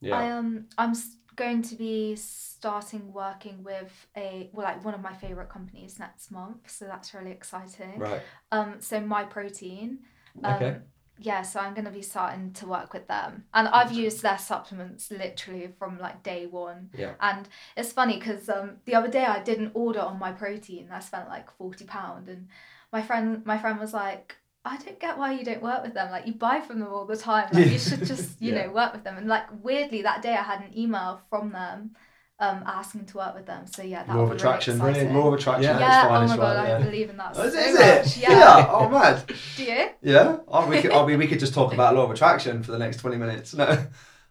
[0.00, 0.94] yeah I um I'm
[1.36, 6.30] going to be starting working with a well like one of my favorite companies next
[6.30, 7.98] month, so that's really exciting.
[7.98, 8.20] right
[8.52, 9.98] Um, so Myprotein.
[10.44, 10.76] Um, Okay.
[11.22, 15.10] Yeah, so I'm gonna be starting to work with them, and I've used their supplements
[15.10, 16.90] literally from like day one.
[16.96, 17.14] Yeah.
[17.20, 20.90] And it's funny because um the other day I did an order on Myprotein.
[20.90, 22.48] I spent like forty pound, and
[22.92, 24.36] my friend my friend was like.
[24.64, 26.10] I don't get why you don't work with them.
[26.10, 27.48] Like you buy from them all the time.
[27.52, 28.66] Like you should just, you Yeah.
[28.66, 29.16] know, work with them.
[29.16, 31.96] And like weirdly, that day I had an email from them,
[32.38, 33.66] um, asking to work with them.
[33.66, 35.22] So yeah, that law of would attraction really brilliant exciting.
[35.22, 35.78] law of attraction Yeah.
[35.78, 36.84] Yeah, oh my god, right, I yeah.
[36.84, 38.16] believe in that Oh, so is much.
[38.16, 38.16] it?
[38.22, 38.30] Yeah.
[38.38, 38.66] Yeah.
[38.70, 39.24] Oh, mad.
[39.56, 39.88] Do you?
[40.02, 40.36] Yeah.
[40.48, 40.92] Oh, we could.
[40.92, 43.54] I mean, we could just talk about law of attraction for the next twenty minutes.
[43.54, 43.66] No.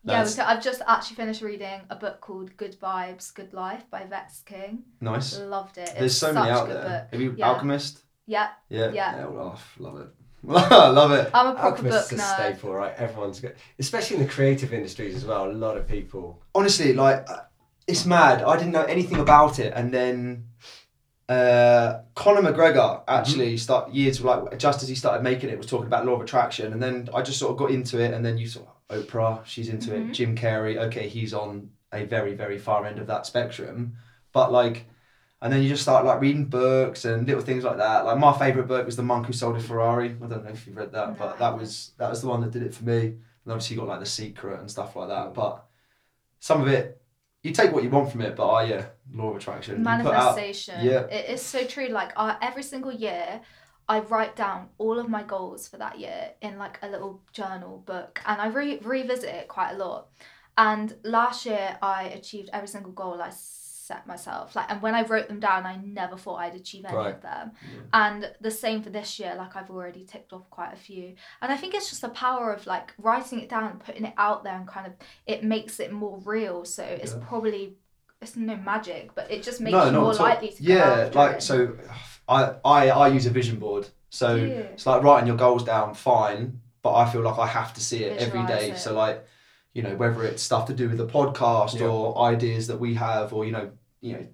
[0.05, 3.83] Yeah, That's because I've just actually finished reading a book called Good Vibes, Good Life
[3.91, 4.83] by Vex King.
[5.01, 5.37] nice.
[5.37, 5.87] Loved it.
[5.97, 6.83] There's It's so many such a out there.
[7.01, 7.07] Book.
[7.11, 7.49] Have you Yeah.
[7.49, 8.03] Alchemist?
[8.25, 8.91] Yeah, Yeah.
[8.91, 9.25] Yeah.
[9.25, 10.07] well, oh, love it.
[10.43, 11.29] love it.
[11.33, 12.93] I'm a proper Alchemist's book a staple, right?
[12.97, 15.49] Everyone's good, especially in the creative industries as well.
[15.49, 16.41] A lot of people.
[16.55, 17.41] Honestly, like, uh,
[17.87, 18.41] it's mad.
[18.41, 20.45] I didn't know anything about it, and then
[21.27, 25.87] uh, Conor McGregor actually start years like just as he started making it was talking
[25.87, 28.37] about law of attraction, and then I just sort of got into it, and then
[28.37, 30.09] you saw Oprah, she's into Mhm.
[30.09, 30.13] it.
[30.13, 33.95] Jim Carrey, okay, he's on a very very far end of that spectrum,
[34.33, 34.85] but like.
[35.41, 38.05] And then you just start like reading books and little things like that.
[38.05, 40.09] Like my favorite book was The Monk Who Sold a Ferrari.
[40.09, 42.51] I don't know if you've read that, but that was that was the one that
[42.51, 42.99] did it for me.
[42.99, 43.17] And
[43.47, 45.33] obviously you got like The Secret and stuff like that.
[45.33, 45.65] But
[46.39, 47.01] some of it
[47.41, 49.77] you take what you want from it, but I yeah, law of attraction.
[49.77, 51.01] Put out- manifestation yeah.
[51.05, 53.41] it is so true like uh, every single year
[53.87, 57.83] i write down all of my goals for that year in like a little journal
[57.85, 60.09] book and i re- revisit it quite a lot
[60.57, 63.29] and last year i achieved every single goal i
[63.89, 66.95] set myself like and when i wrote them down i never thought i'd achieve any
[66.95, 67.15] Right.
[67.15, 67.79] of them Yeah.
[68.05, 71.05] and the same for this year like i've already ticked off quite a few
[71.41, 74.13] and i think it's just the power of like writing it down and putting it
[74.17, 74.93] out there and kind of
[75.33, 77.25] it makes it more real so it's Yeah.
[77.27, 77.63] probably
[78.21, 80.91] it's no magic but it just makes no, you more at likely to go yeah,
[81.05, 81.43] after like it.
[81.43, 81.57] so.
[82.37, 84.69] I, I I use a vision board, so Yeah.
[84.73, 86.61] it's like writing your goals down, fine.
[86.83, 88.71] But I feel like I have to see it every Visualise day.
[88.71, 88.77] it.
[88.77, 89.25] So like,
[89.73, 91.87] you know, whether it's stuff to do with the podcast Yeah.
[91.87, 93.71] or ideas that we have, or you know,
[94.01, 94.27] you know,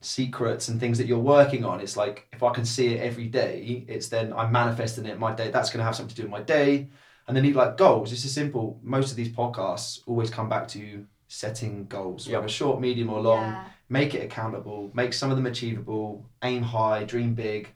[0.00, 1.80] secrets and things that you're working on.
[1.80, 5.18] It's like if I can see it every day, it's then I'm manifesting it in
[5.18, 5.50] my day.
[5.50, 6.88] That's going to have something to do with my day.
[7.26, 8.12] And then you like goals.
[8.12, 8.78] It's just simple.
[8.82, 12.36] Most of these podcasts always come back to setting goals, Yeah.
[12.36, 13.64] whether short, medium, or long Yeah.
[13.88, 17.72] make it accountable, make some of them achievable, aim high, dream big,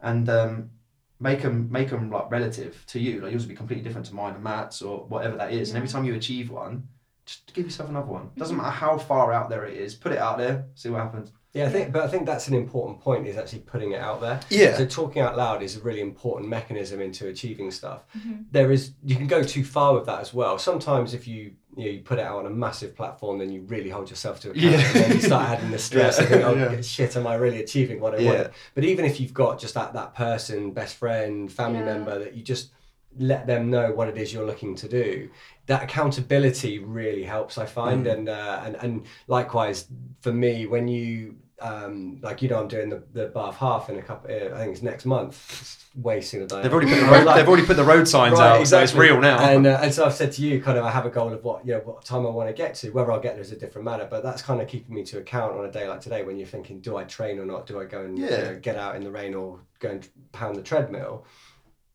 [0.00, 0.70] and um,
[1.18, 3.20] make them make them like relative to you.
[3.20, 5.70] Like yours will be completely different to mine and Matt's or whatever that is.
[5.70, 6.88] And every time you achieve one,
[7.26, 8.30] just give yourself another one.
[8.36, 9.94] Doesn't matter how far out there it is.
[9.94, 11.32] Put it out there, see what happens.
[11.54, 14.20] Yeah, I think, but I think that's an important point is actually putting it out
[14.20, 14.40] there.
[14.50, 14.76] Yeah.
[14.76, 18.00] So talking out loud is a really important mechanism into achieving stuff.
[18.18, 18.46] Mhm.
[18.50, 20.58] There is you can go too far with that as well.
[20.58, 23.62] Sometimes if you you, know, you put it out on a massive platform, then you
[23.62, 24.78] really hold yourself to account, Yeah.
[24.78, 26.22] and then you start adding the stress Yeah.
[26.24, 26.80] and think, oh Yeah.
[26.82, 28.32] shit, am I really achieving what I Yeah.
[28.32, 28.50] want?
[28.76, 31.84] But even if you've got just that that person, best friend, family Yeah.
[31.86, 32.70] member that you just
[33.18, 35.30] let them know what it is you're looking to do.
[35.66, 38.12] That accountability really helps, I find, Mm.
[38.12, 39.86] and uh, and and likewise
[40.20, 43.96] for me when you um, like you know I'm doing the, the Bath half in
[43.96, 44.30] a couple.
[44.30, 45.34] Uh, I think it's next month.
[45.60, 48.08] It's way sooner than They've already put the road, like- they've already put the road
[48.08, 49.38] signs Right, out, so it's real now.
[49.38, 51.44] And uh, and so I've said to you, kind of, I have a goal of
[51.44, 52.90] what you know what time I want to get to.
[52.90, 55.18] Whether I'll get there is a different matter, but that's kind of keeping me to
[55.18, 57.66] account on a day like today when you're thinking, do I train or not?
[57.66, 60.56] Do I go and you know, get out in the rain or go and pound
[60.56, 61.24] the treadmill?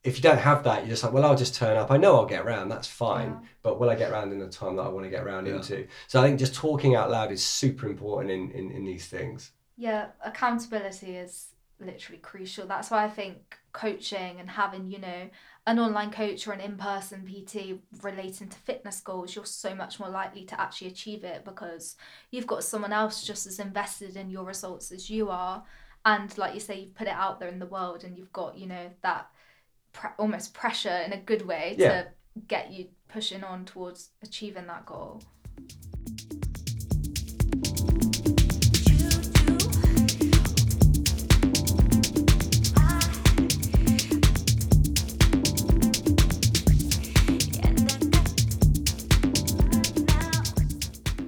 [0.03, 1.91] If you don't have that, you're just like, well, I'll just turn up.
[1.91, 2.69] I know I'll get around.
[2.69, 3.31] That's fine.
[3.31, 3.47] Yeah.
[3.63, 5.55] But will I get around in the time that I want to get around Yeah.
[5.57, 5.87] into?
[6.07, 9.51] So I think just talking out loud is super important in, in, in these things.
[9.75, 11.47] Yeah, accountability is
[11.81, 12.65] literally crucial.
[12.67, 15.29] That's why I think coaching and having, you know,
[15.67, 19.99] an online coach or an in person PT relating to fitness goals, you're so much
[19.99, 21.95] more likely to actually achieve it because
[22.31, 25.63] you've got someone else just as invested in your results as you are.
[26.05, 28.57] And like you say, you've put it out there in the world and you've got,
[28.57, 29.29] you know, that
[29.99, 31.89] pre- almost pressure in a good way Yeah.
[32.03, 32.07] to
[32.47, 35.21] get you pushing on towards achieving that goal.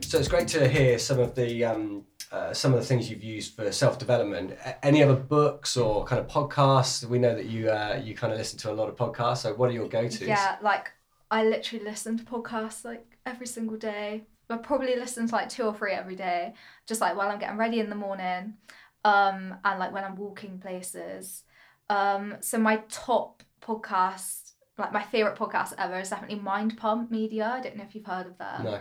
[0.01, 3.23] So it's great to hear some of the um, uh, some of the things you've
[3.23, 4.57] used for self development.
[4.83, 7.03] Any other books or kind of podcasts?
[7.03, 9.39] We know that you uh, you kind of listen to a lot of podcasts.
[9.39, 10.21] So what are your go tos?
[10.21, 10.91] Yeah, like
[11.29, 14.23] I literally listen to podcasts like every single day.
[14.49, 16.53] I probably listen to like two or three every day,
[16.85, 18.55] just like while I'm getting ready in the morning,
[19.03, 21.43] um, and like when I'm walking places.
[21.89, 27.51] Um, so my top podcast, like my favorite podcast ever, is definitely Mind Pump Media.
[27.55, 28.63] I don't know if you've heard of that.
[28.63, 28.79] No.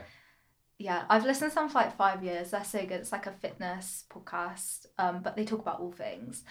[0.81, 2.53] Yeah, I've listened to them for like five years.
[2.53, 3.01] They're so good.
[3.01, 6.43] It's like a fitness podcast, um, but they talk about all things.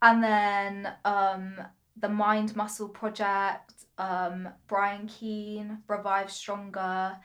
[0.00, 1.56] And then um,
[1.94, 7.18] the Mind Muscle Project, um, Brian Keane, Revive Stronger,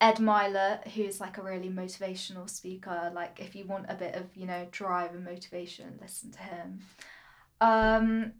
[0.00, 3.10] Ed Mylett, who's like a really motivational speaker.
[3.12, 6.78] Like if you want a bit of you know drive and motivation, listen to him.
[7.60, 8.32] Um,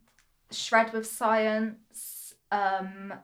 [0.53, 3.15] Shred with Science, um,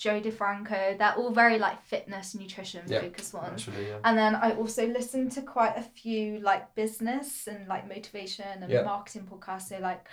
[0.00, 0.96] Joe DeFranco.
[0.96, 3.00] They're all very like fitness, nutrition Yeah.
[3.02, 3.68] focused ones.
[3.68, 3.98] Actually, yeah.
[4.02, 8.70] And then I also listen to quite a few like business and like motivation and
[8.72, 8.82] Yeah.
[8.82, 9.68] marketing podcasts.
[9.68, 10.06] So like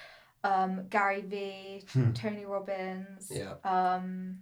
[0.43, 2.11] um, Gary Vee, Hmm.
[2.11, 3.31] Tony Robbins.
[3.33, 3.53] Yeah.
[3.63, 4.39] Um,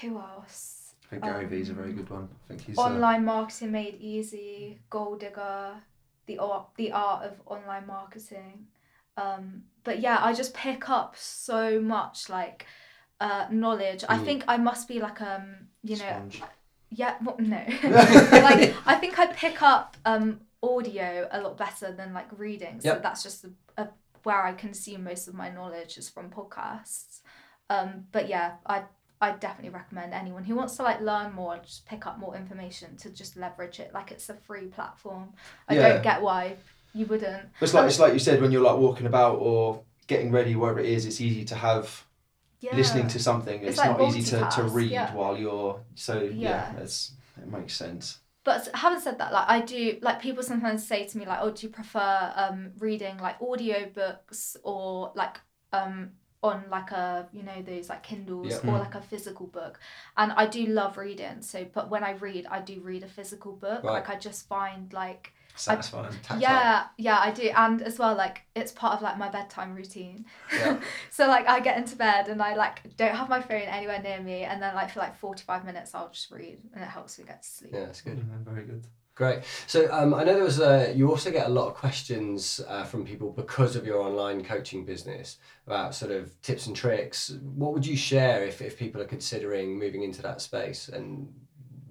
[0.00, 0.94] who else?
[1.06, 2.28] I think Gary um, Vee's a very good one.
[2.44, 4.80] I think he's uh, Online marketing made easy.
[4.90, 5.74] Gold digger.
[6.26, 8.66] The art, the art of online marketing.
[9.16, 12.66] Um, but yeah, I just pick up so much like
[13.20, 14.04] uh, knowledge.
[14.08, 14.24] I Mm.
[14.24, 16.42] think I must be like um, you know, sponge.
[16.90, 17.56] yeah, well, no.
[17.84, 22.80] like I think I pick up um audio a lot better than like reading.
[22.80, 23.02] So Yep.
[23.02, 23.88] that's just a, a,
[24.24, 27.20] where I consume most of my knowledge is from podcasts.
[27.70, 28.82] Um, but yeah, I
[29.20, 32.96] I definitely recommend anyone who wants to like learn more, just pick up more information
[32.98, 33.92] to just leverage it.
[33.92, 35.32] Like it's a free platform.
[35.68, 35.88] I Yeah.
[35.88, 36.56] don't get why
[36.94, 37.48] you wouldn't.
[37.60, 40.78] It's like it's like you said when you're like walking about or getting ready, wherever
[40.78, 41.04] it is.
[41.04, 42.04] It's easy to have
[42.60, 42.74] yeah.
[42.76, 43.60] listening to something.
[43.60, 45.14] It's, It's like not easy to, to read yeah.
[45.14, 46.72] while you're so yeah.
[46.74, 46.82] Yeah.
[46.82, 48.18] It's it makes sense.
[48.44, 51.50] But having said that, like I do, like people sometimes say to me, like, "Oh,
[51.50, 55.40] do you prefer um reading like audio books or like
[55.72, 58.58] um on like a you know those like Kindles Yeah.
[58.70, 58.80] or Mm.
[58.80, 59.78] like a physical book?"
[60.16, 61.42] And I do love reading.
[61.42, 63.82] So, but when I read, I do read a physical book.
[63.84, 63.92] Right.
[63.92, 66.12] Like I just find like Satisfying.
[66.22, 66.40] Tactile.
[66.40, 70.24] yeah, yeah, I do, and as well like it's part of like my bedtime routine.
[70.52, 70.78] Yeah.
[71.10, 74.20] so like I get into bed and I like don't have my phone anywhere near
[74.20, 77.18] me, and then like for like forty five minutes I'll just read, and it helps
[77.18, 77.70] me get to sleep.
[77.74, 78.18] Yeah, that's good.
[78.18, 78.86] Mm, very good.
[79.18, 79.40] Great.
[79.66, 82.84] So um, I know there was a, you also get a lot of questions uh,
[82.84, 87.32] from people because of your online coaching business about sort of tips and tricks.
[87.56, 90.88] What would you share if, if people are considering moving into that space?
[90.88, 91.34] And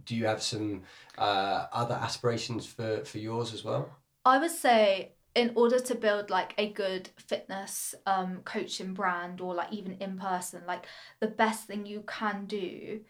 [0.07, 0.81] do you have some
[1.17, 3.89] uh, other aspirations for, for yours as well?
[4.25, 9.53] I would say in order to build like a good fitness um coaching brand or
[9.53, 10.85] like even in person, like
[11.19, 13.01] the best thing you can do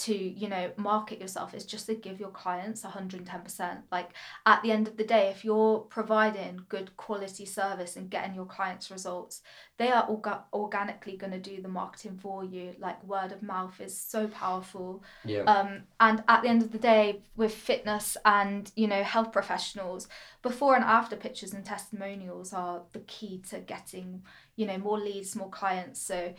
[0.00, 4.10] to you know market yourself is just to give your clients 110% like
[4.46, 8.46] at the end of the day if you're providing good quality service and getting your
[8.46, 9.42] clients results
[9.80, 12.74] they are orga- organically going to do the marketing for you.
[12.78, 15.02] Like word of mouth is so powerful.
[15.24, 15.44] Yeah.
[15.44, 20.06] um, and at the end of the day with fitness and you know health professionals
[20.42, 24.22] before and after pictures and testimonials are the key to getting
[24.54, 25.98] you know more leads more clients.
[26.02, 26.34] So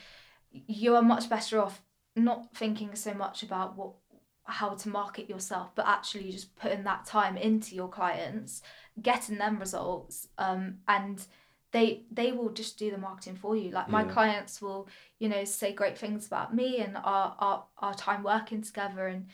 [0.51, 1.81] you are much better off
[2.15, 3.93] not thinking so much about what
[4.43, 8.61] how to market yourself but actually just putting that time into your clients
[9.01, 11.25] getting them results um, and
[11.71, 14.11] they they will just do the marketing for you like my Yeah.
[14.11, 14.89] clients will
[15.19, 19.27] you know say great things about me and our our, our time working together and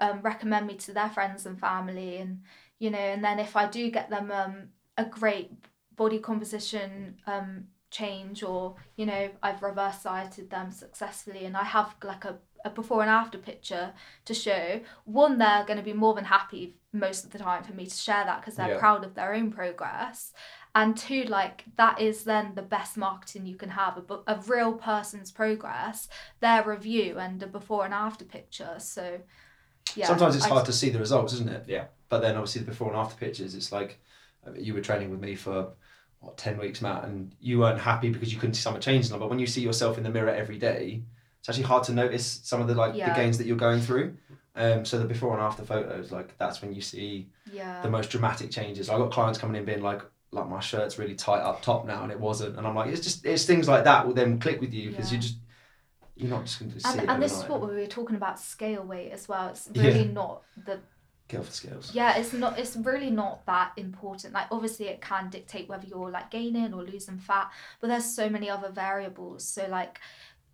[0.00, 2.42] um, recommend me to their friends and family and
[2.78, 5.52] you know and then if i do get them um, a great
[5.94, 11.94] body composition um, change or you know i've reverse dieted them successfully and i have
[12.04, 13.92] like a, a before and after picture
[14.24, 17.72] to show one they're going to be more than happy most of the time for
[17.72, 18.78] me to share that because they're Yeah.
[18.78, 20.32] proud of their own progress
[20.74, 24.74] and two like that is then the best marketing you can have a, a real
[24.74, 26.08] person's progress
[26.40, 29.18] their review and a before and after picture so
[29.96, 31.64] yeah Sometimes it's I- hard to see the results, isn't it?
[31.66, 31.86] Yeah.
[32.10, 33.98] But then obviously the before and after pictures, it's like
[34.46, 35.70] uh, you were training with me for
[36.20, 39.10] what ten weeks, Matt, and you weren't happy because you couldn't see some of changes.
[39.10, 41.02] But when you see yourself in the mirror every day,
[41.40, 43.04] it's actually hard to notice some of the like Yeah.
[43.04, 44.16] the gains that you're going through.
[44.56, 48.10] Um, so the before and after photos, like that's when you see yeah the most
[48.10, 48.90] dramatic changes.
[48.90, 50.02] I got clients coming in being like,
[50.32, 53.00] like my shirt's really tight up top now, and it wasn't, and I'm like, it's
[53.00, 55.16] just it's things like that will then click with you because Yeah.
[55.16, 55.36] you just
[56.16, 58.16] you're not just going to see and, it and this is what we were talking
[58.16, 60.80] about scale weight as well it's really not the
[61.94, 64.32] yeah it's not it's really not that important.
[64.34, 67.50] Like obviously it can dictate whether you're like gaining or losing fat
[67.80, 69.44] but there's so many other variables.
[69.44, 70.00] So like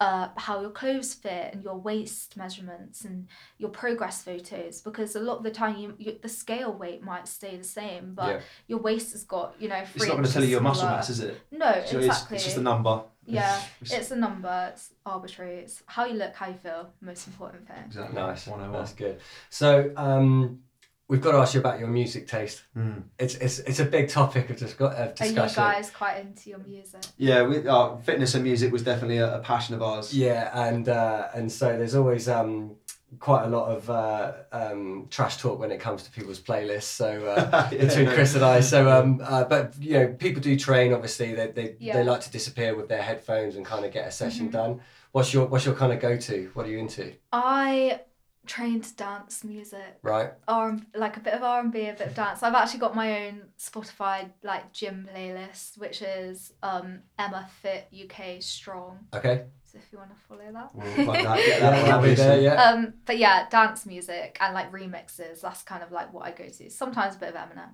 [0.01, 3.29] uh, how your clothes fit and your waist measurements and
[3.59, 7.29] your progress photos because a lot of the time you, you the scale weight might
[7.29, 8.41] stay the same but Yeah.
[8.67, 10.97] your waist has got you know It's not going to tell you your muscle smaller.
[10.97, 11.41] mass, is it?
[11.53, 13.03] no So it's, exactly it's just a number.
[13.25, 17.27] yeah It's- it's a number it's arbitrary it's how you look how you feel most
[17.29, 18.15] important thing exactly.
[18.17, 18.47] Nice.
[18.47, 18.73] 101.
[18.79, 19.21] That's good.
[19.51, 20.61] So um,
[21.09, 22.63] we've got to ask you about your music taste.
[22.77, 23.03] Mm.
[23.19, 25.55] It's, it's, it's a big topic of, discu- of are you discussion.
[25.63, 29.41] guys quite into your music Yeah, we, uh, fitness and music was definitely a, a
[29.41, 30.17] passion of ours.
[30.17, 32.77] Yeah, and uh, and so there's always um,
[33.21, 36.85] quite a lot of uh, um, trash talk when it comes to people's playlists.
[36.85, 38.07] So uh, Yeah, between.
[38.09, 40.93] Chris and I, so um, uh, but you know, people do train.
[40.95, 41.97] Obviously, they they, Yeah.
[41.99, 44.53] they like to disappear with their headphones and kind of get a session Mhm.
[44.53, 44.81] done.
[45.13, 46.51] What's your what's your kind of go to?
[46.55, 47.13] What are you into?
[47.31, 48.01] I
[48.47, 50.31] train to dance music, Right.
[50.49, 52.43] R like a bit of R and B, a bit of dance.
[52.43, 58.43] I've actually got my own Spotify like gym playlist, which is um, Emma Fit UK
[58.43, 58.99] Strong.
[59.15, 59.45] Okay.
[59.65, 60.75] So if you want to follow that.
[60.75, 62.41] We'll that, Yeah, that one, that'll there.
[62.41, 62.63] Yeah.
[62.63, 65.41] Um, but yeah, dance music and like remixes.
[65.41, 66.71] That's kind of like what I go to.
[66.71, 67.71] Sometimes a bit of Eminem.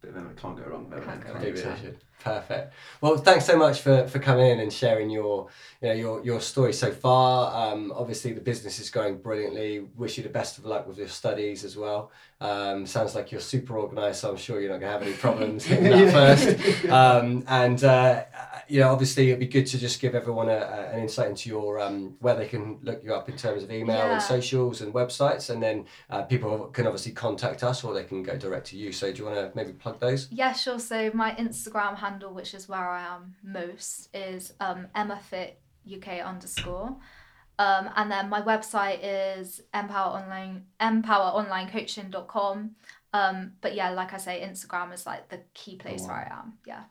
[0.00, 0.90] Bit of Eminem, can't go wrong.
[0.90, 1.94] with Can't Eminem, go can wrong.
[2.24, 2.32] You?
[2.32, 2.64] Maybe they should.
[2.64, 2.74] Perfect.
[3.00, 5.48] Well, thanks so much for, for coming in and sharing your
[5.82, 7.72] you know your, your story so far.
[7.72, 9.80] Um, obviously, the business is going brilliantly.
[9.96, 12.10] Wish you the best of luck with your studies as well.
[12.40, 15.16] Um, sounds like you're super organised, so I'm sure you're not going to have any
[15.16, 16.84] problems hitting that first.
[16.86, 18.24] Um, and uh,
[18.68, 21.48] you know, obviously, it'd be good to just give everyone a, a, an insight into
[21.48, 24.14] your um, where they can look you up in terms of email Yeah.
[24.14, 28.22] and socials and websites, and then uh, people can obviously contact us or they can
[28.22, 28.92] go direct to you.
[28.92, 30.28] So, do you want to maybe plug those?
[30.30, 30.78] Yeah, sure.
[30.78, 35.52] So my Instagram handle, which is where I am most, is um, EmmaFit
[35.92, 36.96] UK underscore.
[37.58, 42.70] Um, and then my website is empower online empoweronlinecoaching.com.
[43.12, 46.38] Um, but yeah, like I say, Instagram is like the key place Go where I
[46.40, 46.54] am.
[46.66, 46.84] Yeah.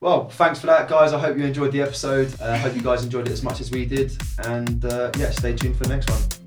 [0.00, 1.14] Well, thanks for that, guys.
[1.14, 2.34] I hope you enjoyed the episode.
[2.40, 4.12] I uh, hope you guys enjoyed it as much as we did.
[4.44, 6.43] And uh, yeah, stay tuned for the next one.